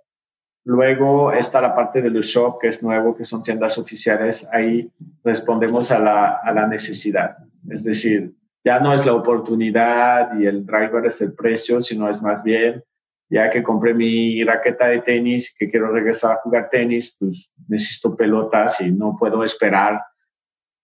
[0.66, 4.49] Luego está la parte del shop, que es nuevo, que son tiendas oficiales.
[4.53, 4.89] Ahí
[5.25, 7.37] respondemos a la, a la necesidad.
[7.68, 12.22] Es decir, ya no es la oportunidad y el driver es el precio, sino es
[12.22, 12.83] más bien
[13.29, 18.16] ya que compré mi raqueta de tenis, que quiero regresar a jugar tenis, pues necesito
[18.16, 20.01] pelotas y no puedo esperar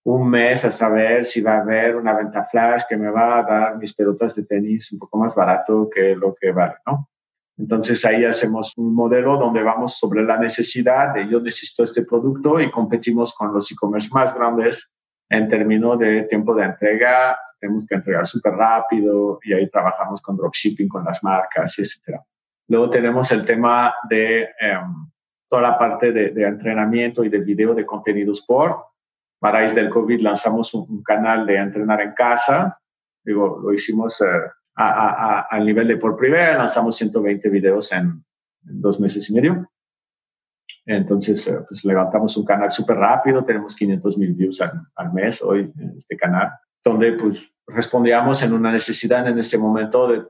[0.04, 3.42] un mes a saber si va a haber una venta flash que me va a
[3.42, 7.10] dar mis pelotas de tenis un poco más barato que lo que vale, ¿no?
[7.58, 12.58] Entonces ahí hacemos un modelo donde vamos sobre la necesidad de yo necesito este producto
[12.58, 14.90] y competimos con los e-commerce más grandes
[15.28, 20.36] en términos de tiempo de entrega, tenemos que entregar súper rápido y ahí trabajamos con
[20.36, 22.24] dropshipping, con las marcas, etcétera.
[22.70, 25.10] Luego tenemos el tema de em,
[25.48, 28.78] toda la parte de, entrenamiento y de video de contenido sport.
[29.40, 32.78] A raíz del COVID lanzamos un, canal de entrenar en casa.
[33.24, 34.24] Digo, lo hicimos eh,
[34.76, 38.24] al nivel de por privé, lanzamos 120 videos en,
[38.62, 39.68] dos meses y medio.
[40.86, 45.42] Entonces, eh, pues levantamos un canal súper rápido, tenemos 500 mil views al, al, mes
[45.42, 46.52] hoy en este canal,
[46.84, 50.22] donde pues respondíamos en una necesidad en este momento de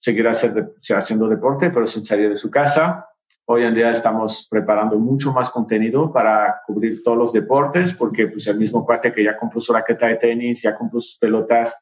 [0.00, 3.06] seguir hacer haciendo deporte, pero sin salir de su casa.
[3.46, 8.46] Hoy en día estamos preparando mucho más contenido para cubrir todos los deportes, porque pues
[8.46, 11.74] el mismo cuate que ya compró su raqueta de tenis, ya compró sus pelotas,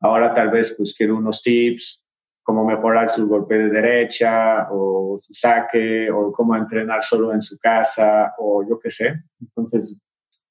[0.00, 2.02] ahora tal vez pues quiere unos tips,
[2.42, 7.58] cómo mejorar su golpe de derecha o su saque, o cómo entrenar solo en su
[7.58, 9.22] casa, o yo qué sé.
[9.40, 9.98] Entonces,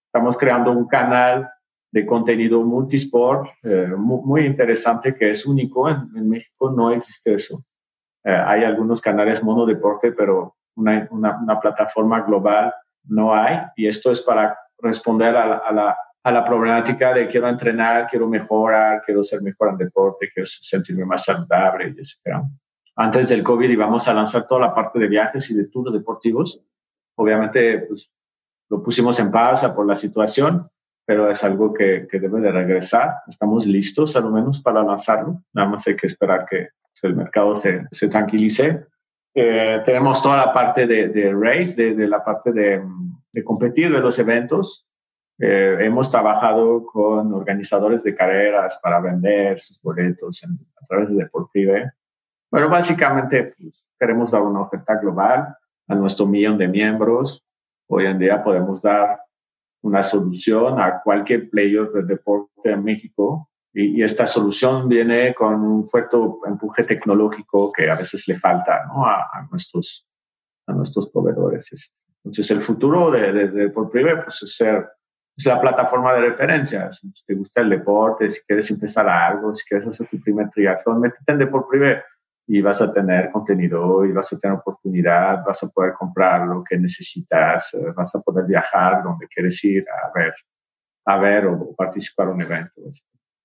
[0.05, 1.49] estamos creando un canal
[1.95, 5.89] de contenido multisport eh, muy, interesante que es único.
[5.89, 7.63] En, México no existe eso.
[8.21, 12.73] Eh, hay algunos canales monodeporte, pero una, una, plataforma global
[13.05, 13.59] no hay.
[13.77, 19.01] Y esto es para responder a la, a la, problemática de quiero entrenar, quiero mejorar,
[19.05, 22.43] quiero ser mejor en deporte, quiero sentirme más saludable, etc.
[22.97, 26.61] Antes del COVID íbamos a lanzar toda la parte de viajes y de tours deportivos.
[27.15, 28.11] Obviamente, pues,
[28.69, 30.69] lo pusimos en pausa por la situación,
[31.05, 33.15] pero es algo que, que, debe de regresar.
[33.27, 35.43] Estamos listos, al menos, para lanzarlo.
[35.53, 36.69] Nada más hay que esperar que
[37.03, 38.85] el mercado se, se tranquilice.
[39.33, 42.81] Eh, tenemos toda la parte de, de race, de, de, la parte de,
[43.31, 44.87] de, competir, de los eventos.
[45.39, 51.91] Eh, hemos trabajado con organizadores de carreras para vender sus boletos a través de Deportive.
[52.49, 55.55] Bueno, básicamente pues, queremos dar una oferta global
[55.87, 57.45] a nuestro millón de miembros.
[57.87, 59.19] Hoy en día podemos dar
[59.85, 63.49] una solución a cualquier player de deporte en México.
[63.73, 66.17] Y, esta solución viene con un fuerte
[66.47, 69.05] empuje tecnológico que a veces le falta ¿no?
[69.05, 70.07] a, nuestros,
[70.67, 71.93] a nuestros proveedores.
[72.23, 74.87] Entonces, el futuro de, de, de por pues, es ser
[75.37, 76.89] es la plataforma de referencia.
[76.91, 81.01] Si te gusta el deporte, si quieres empezar algo, si quieres hacer tu primer triatlón,
[81.01, 82.01] métete en Deport Privé
[82.47, 86.63] y vas a tener contenido y vas a tener oportunidad, vas a poder comprar lo
[86.63, 90.33] que necesitas, eh, vas a poder viajar donde quieres ir a ver,
[91.05, 92.81] a ver o, participar en un evento.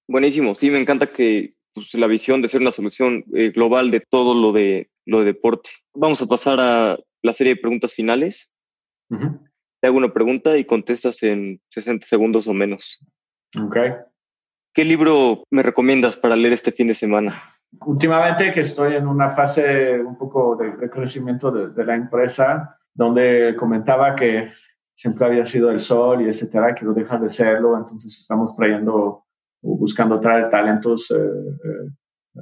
[0.06, 4.00] Buenísimo, sí, me encanta que pues, la visión de ser una solución eh, global de
[4.00, 5.70] todo lo de, lo de deporte.
[5.94, 8.50] Vamos a pasar a la serie de preguntas finales.
[9.80, 13.00] Te hago una pregunta y contestas en 60 segundos o menos.
[13.58, 13.76] Ok.
[14.72, 17.49] ¿Qué libro me recomiendas para leer este fin de semana?
[17.86, 24.14] Últimamente que estoy en una fase un poco de, crecimiento de, la empresa, donde comentaba
[24.14, 24.50] que
[24.92, 29.24] siempre había sido el sol y etcétera, que no deja de serlo, entonces estamos trayendo
[29.62, 32.40] o buscando traer talentos eh, eh,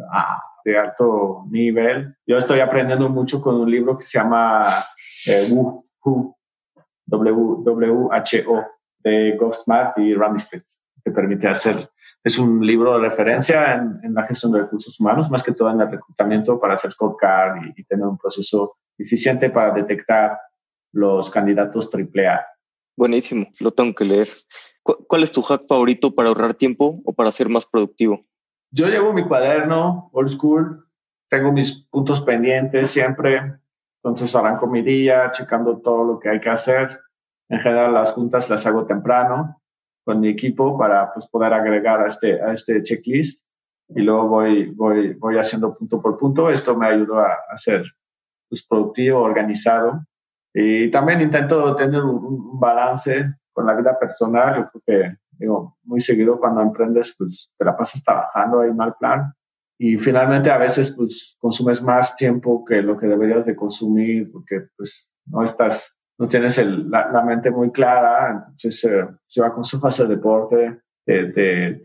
[0.65, 2.17] de alto nivel.
[2.27, 4.85] Yo estoy aprendiendo mucho con un libro que se llama
[5.27, 6.37] eh, WHO,
[9.01, 10.65] de Ghostmat y Randy Street,
[11.09, 11.91] que permite hacer
[12.23, 15.81] es un libro de referencia en, la gestión de recursos humanos, más que todo en
[15.81, 20.39] el reclutamiento para hacer scorecard y, y tener un proceso eficiente para detectar
[20.93, 22.45] los candidatos AAA.
[22.97, 24.29] Buenísimo, lo tengo que leer.
[24.83, 28.25] ¿Cuál es tu hack favorito para ahorrar tiempo o para ser más productivo?
[28.71, 30.87] Yo llevo mi cuaderno, old school,
[31.29, 33.61] tengo mis puntos pendientes siempre,
[34.03, 37.01] entonces arranco mi día checando todo lo que hay que hacer.
[37.49, 39.61] En general las juntas las hago temprano,
[40.09, 43.47] con mi equipo para pues, poder agregar a este, a este checklist
[43.91, 46.49] y luego voy, voy, voy haciendo punto por punto.
[46.49, 47.85] Esto me ayuda a, a ser
[48.49, 50.01] pues, productivo, organizado
[50.55, 54.57] y también intento tener un, balance con la vida personal.
[54.57, 58.95] Yo creo que digo, muy seguido cuando emprendes, pues te la pasas trabajando, hay mal
[58.99, 59.31] plan.
[59.79, 64.69] Y finalmente a veces pues consumes más tiempo que lo que deberías de consumir porque
[64.75, 70.81] pues no estás no tienes la, mente muy clara, entonces eh, yo aconsejo hacer deporte,
[71.05, 71.81] te,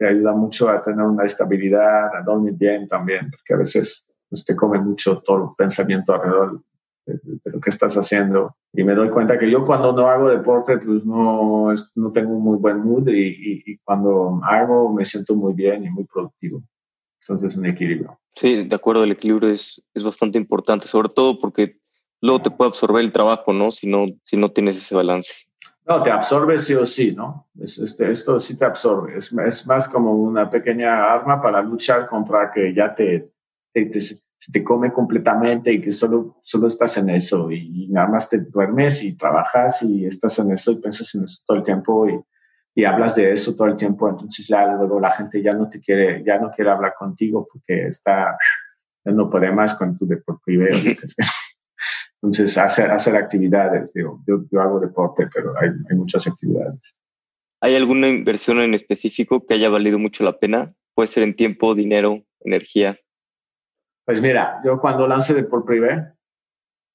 [0.00, 4.56] ayuda mucho a tener una estabilidad, a dormir bien también, porque a veces pues, te
[4.56, 6.62] come mucho todo el pensamiento alrededor
[7.06, 8.56] de, lo que estás haciendo.
[8.72, 12.42] Y me doy cuenta que yo cuando no hago deporte, pues no, no tengo un
[12.42, 16.62] muy buen mood y, y, cuando hago me siento muy bien y muy productivo.
[17.20, 18.18] Entonces, un equilibrio.
[18.32, 21.78] Sí, de acuerdo, el equilibrio es, es bastante importante, sobre todo porque
[22.20, 23.70] luego te puede absorber el trabajo, ¿no?
[23.70, 25.34] Si no, si no tienes ese balance.
[25.86, 27.48] No, te absorbe sí o sí, ¿no?
[27.60, 29.18] este, esto sí te absorbe.
[29.18, 33.32] Es, es, más como una pequeña arma para luchar contra que ya te,
[33.70, 33.90] te,
[34.50, 39.02] te, come completamente y que solo, solo estás en eso y, nada más te duermes
[39.02, 42.18] y trabajas y estás en eso y piensas en eso todo el tiempo y,
[42.74, 44.08] y hablas de eso todo el tiempo.
[44.08, 47.88] Entonces ya luego la gente ya no te quiere, ya no quiere hablar contigo porque
[47.88, 48.38] está,
[49.04, 50.78] no puede más con tu deporte privado.
[52.24, 56.96] Entonces, hacer, hacer actividades, digo, yo, yo hago deporte, pero hay, hay, muchas actividades.
[57.60, 60.72] ¿Hay alguna inversión en específico que haya valido mucho la pena?
[60.94, 62.98] Puede ser en tiempo, dinero, energía.
[64.06, 66.14] Pues mira, yo cuando lancé de por privé,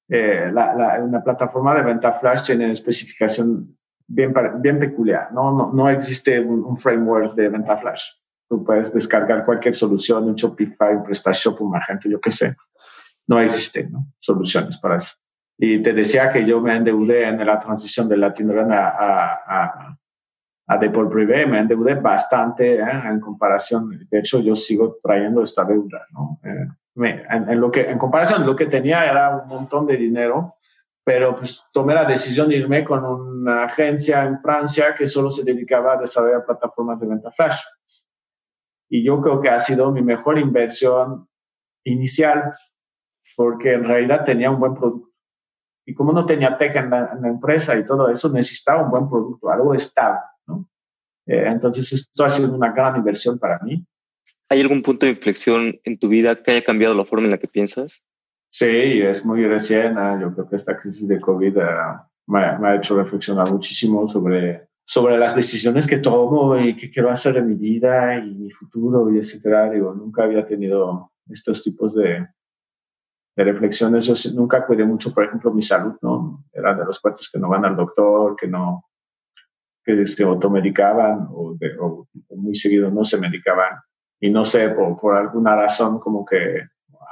[0.08, 3.78] eh, la, la, una plataforma de venta flash tiene especificación
[4.08, 5.32] bien, bien peculiar.
[5.32, 8.02] No, no, no existe un, un, framework de venta flash.
[8.48, 12.56] Tú puedes descargar cualquier solución, un Shopify, un PrestaShop, un Magento, yo qué sé
[13.30, 15.14] no existen soluciones para eso.
[15.62, 19.98] Y te decía que yo me endeudé en la transición de Latinoamérica a, a,
[20.66, 23.02] a Deport Privé, me endeudé bastante ¿eh?
[23.04, 24.06] en comparación.
[24.08, 26.06] De hecho, yo sigo trayendo esta deuda.
[26.12, 26.40] ¿no?
[26.44, 30.54] Eh, en, lo que, en comparación, lo que tenía era un montón de dinero,
[31.04, 35.44] pero pues tomé la decisión de irme con una agencia en Francia que solo se
[35.44, 37.60] dedicaba a desarrollar plataformas de venta flash.
[38.88, 41.28] Y yo creo que ha sido mi mejor inversión
[41.84, 42.50] inicial
[43.36, 45.09] porque en realidad tenía un buen producto.
[45.86, 49.50] Y como no tenía tech en la, empresa y todo eso, necesitaba un buen producto,
[49.50, 50.68] algo estable, ¿no?
[51.26, 53.84] Eh, entonces, esto ha sido una gran inversión para mí.
[54.48, 57.38] ¿Hay algún punto de inflexión en tu vida que haya cambiado la forma en la
[57.38, 58.02] que piensas?
[58.50, 59.94] Sí, es muy recién.
[60.20, 61.66] Yo creo que esta crisis de COVID eh,
[62.26, 67.36] me, ha hecho reflexionar muchísimo sobre, sobre las decisiones que tomo y qué quiero hacer
[67.36, 69.70] en mi vida y mi futuro y etcétera.
[69.70, 72.26] Digo, nunca había tenido estos tipos de,
[73.44, 74.00] de.
[74.00, 76.44] Yo nunca cuidé mucho, por ejemplo, mi salud, ¿no?
[76.52, 78.84] Era de los cuantos que no van al doctor, que no,
[79.84, 83.78] que se automedicaban o, o, muy seguido no se medicaban.
[84.20, 86.66] Y no sé, por, por, alguna razón como que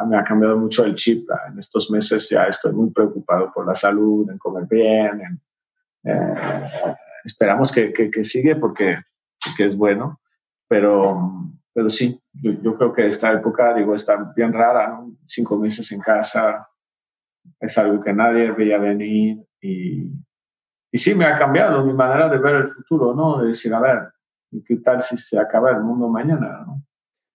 [0.06, 1.28] me ha cambiado mucho el chip.
[1.50, 5.20] En estos meses ya estoy muy preocupado por la salud, en comer bien.
[5.20, 5.40] En,
[6.04, 8.98] eh, esperamos que, que, que, sigue porque,
[9.44, 10.20] porque es bueno,
[10.68, 11.48] pero
[11.78, 15.16] pero sí, yo, creo que esta época, digo, está bien rara, ¿no?
[15.26, 16.68] Cinco meses en casa
[17.60, 20.10] es algo que nadie veía venir y,
[20.92, 23.42] y sí me ha cambiado mi manera de ver el futuro, ¿no?
[23.42, 23.98] De decir, a ver,
[24.66, 26.82] ¿qué tal si se acaba el mundo mañana, ¿no?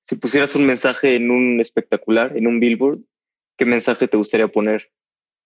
[0.04, 3.00] Si pusieras un mensaje en un espectacular, en un billboard,
[3.58, 4.92] ¿qué mensaje te gustaría poner?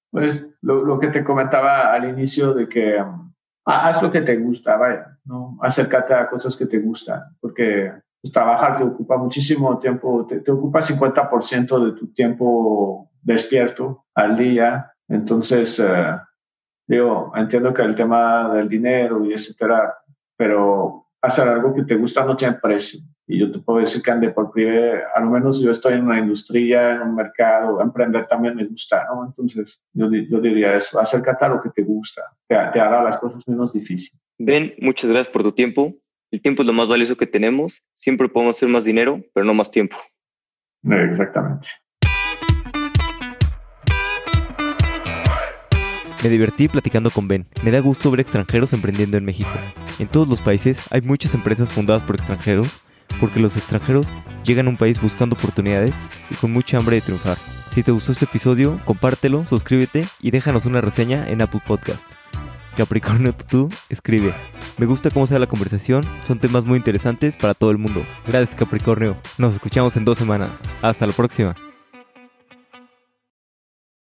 [0.10, 3.34] Pues lo, lo que te comentaba al inicio de que um,
[3.66, 5.58] haz lo que te gusta, vaya, ¿no?
[5.62, 7.92] Acércate a cosas que te gustan, porque
[8.22, 14.38] pues, trabajar te ocupa muchísimo tiempo, te, te ocupa 50% de tu tiempo despierto al
[14.38, 14.92] día.
[15.08, 16.18] Entonces, eh,
[16.88, 19.94] digo, entiendo que el tema del dinero y etcétera,
[20.36, 23.00] pero hacer algo que te gusta no tiene precio.
[23.30, 26.18] Y yo te puedo decir que ande por privé, al menos yo estoy en una
[26.18, 29.26] industria, en un mercado, emprender también me gusta, ¿no?
[29.26, 33.18] Entonces, yo, yo diría eso, acércate a lo que te gusta, te, te hará las
[33.18, 34.22] cosas menos difíciles.
[34.38, 35.94] Ben, muchas gracias por tu tiempo.
[36.30, 37.82] El tiempo es lo más valioso que tenemos.
[37.94, 39.96] Siempre podemos hacer más dinero, pero no más tiempo.
[40.84, 41.70] Exactamente.
[46.22, 47.46] Me divertí platicando con Ben.
[47.64, 49.50] Me da gusto ver extranjeros emprendiendo en México.
[50.00, 52.82] En todos los países hay muchas empresas fundadas por extranjeros
[53.22, 54.06] porque los extranjeros
[54.44, 55.96] llegan a un país buscando oportunidades
[56.30, 57.38] y con mucha hambre de triunfar.
[57.38, 62.12] Si te gustó este episodio, compártelo, suscríbete y déjanos una reseña en Apple Podcast.
[62.78, 64.36] Capricornio Tutu escribe,
[64.78, 68.06] me gusta cómo sea la conversación, son temas muy interesantes para todo el mundo.
[68.28, 70.52] Gracias Capricornio, nos escuchamos en dos semanas.
[70.84, 71.56] Hasta la próxima.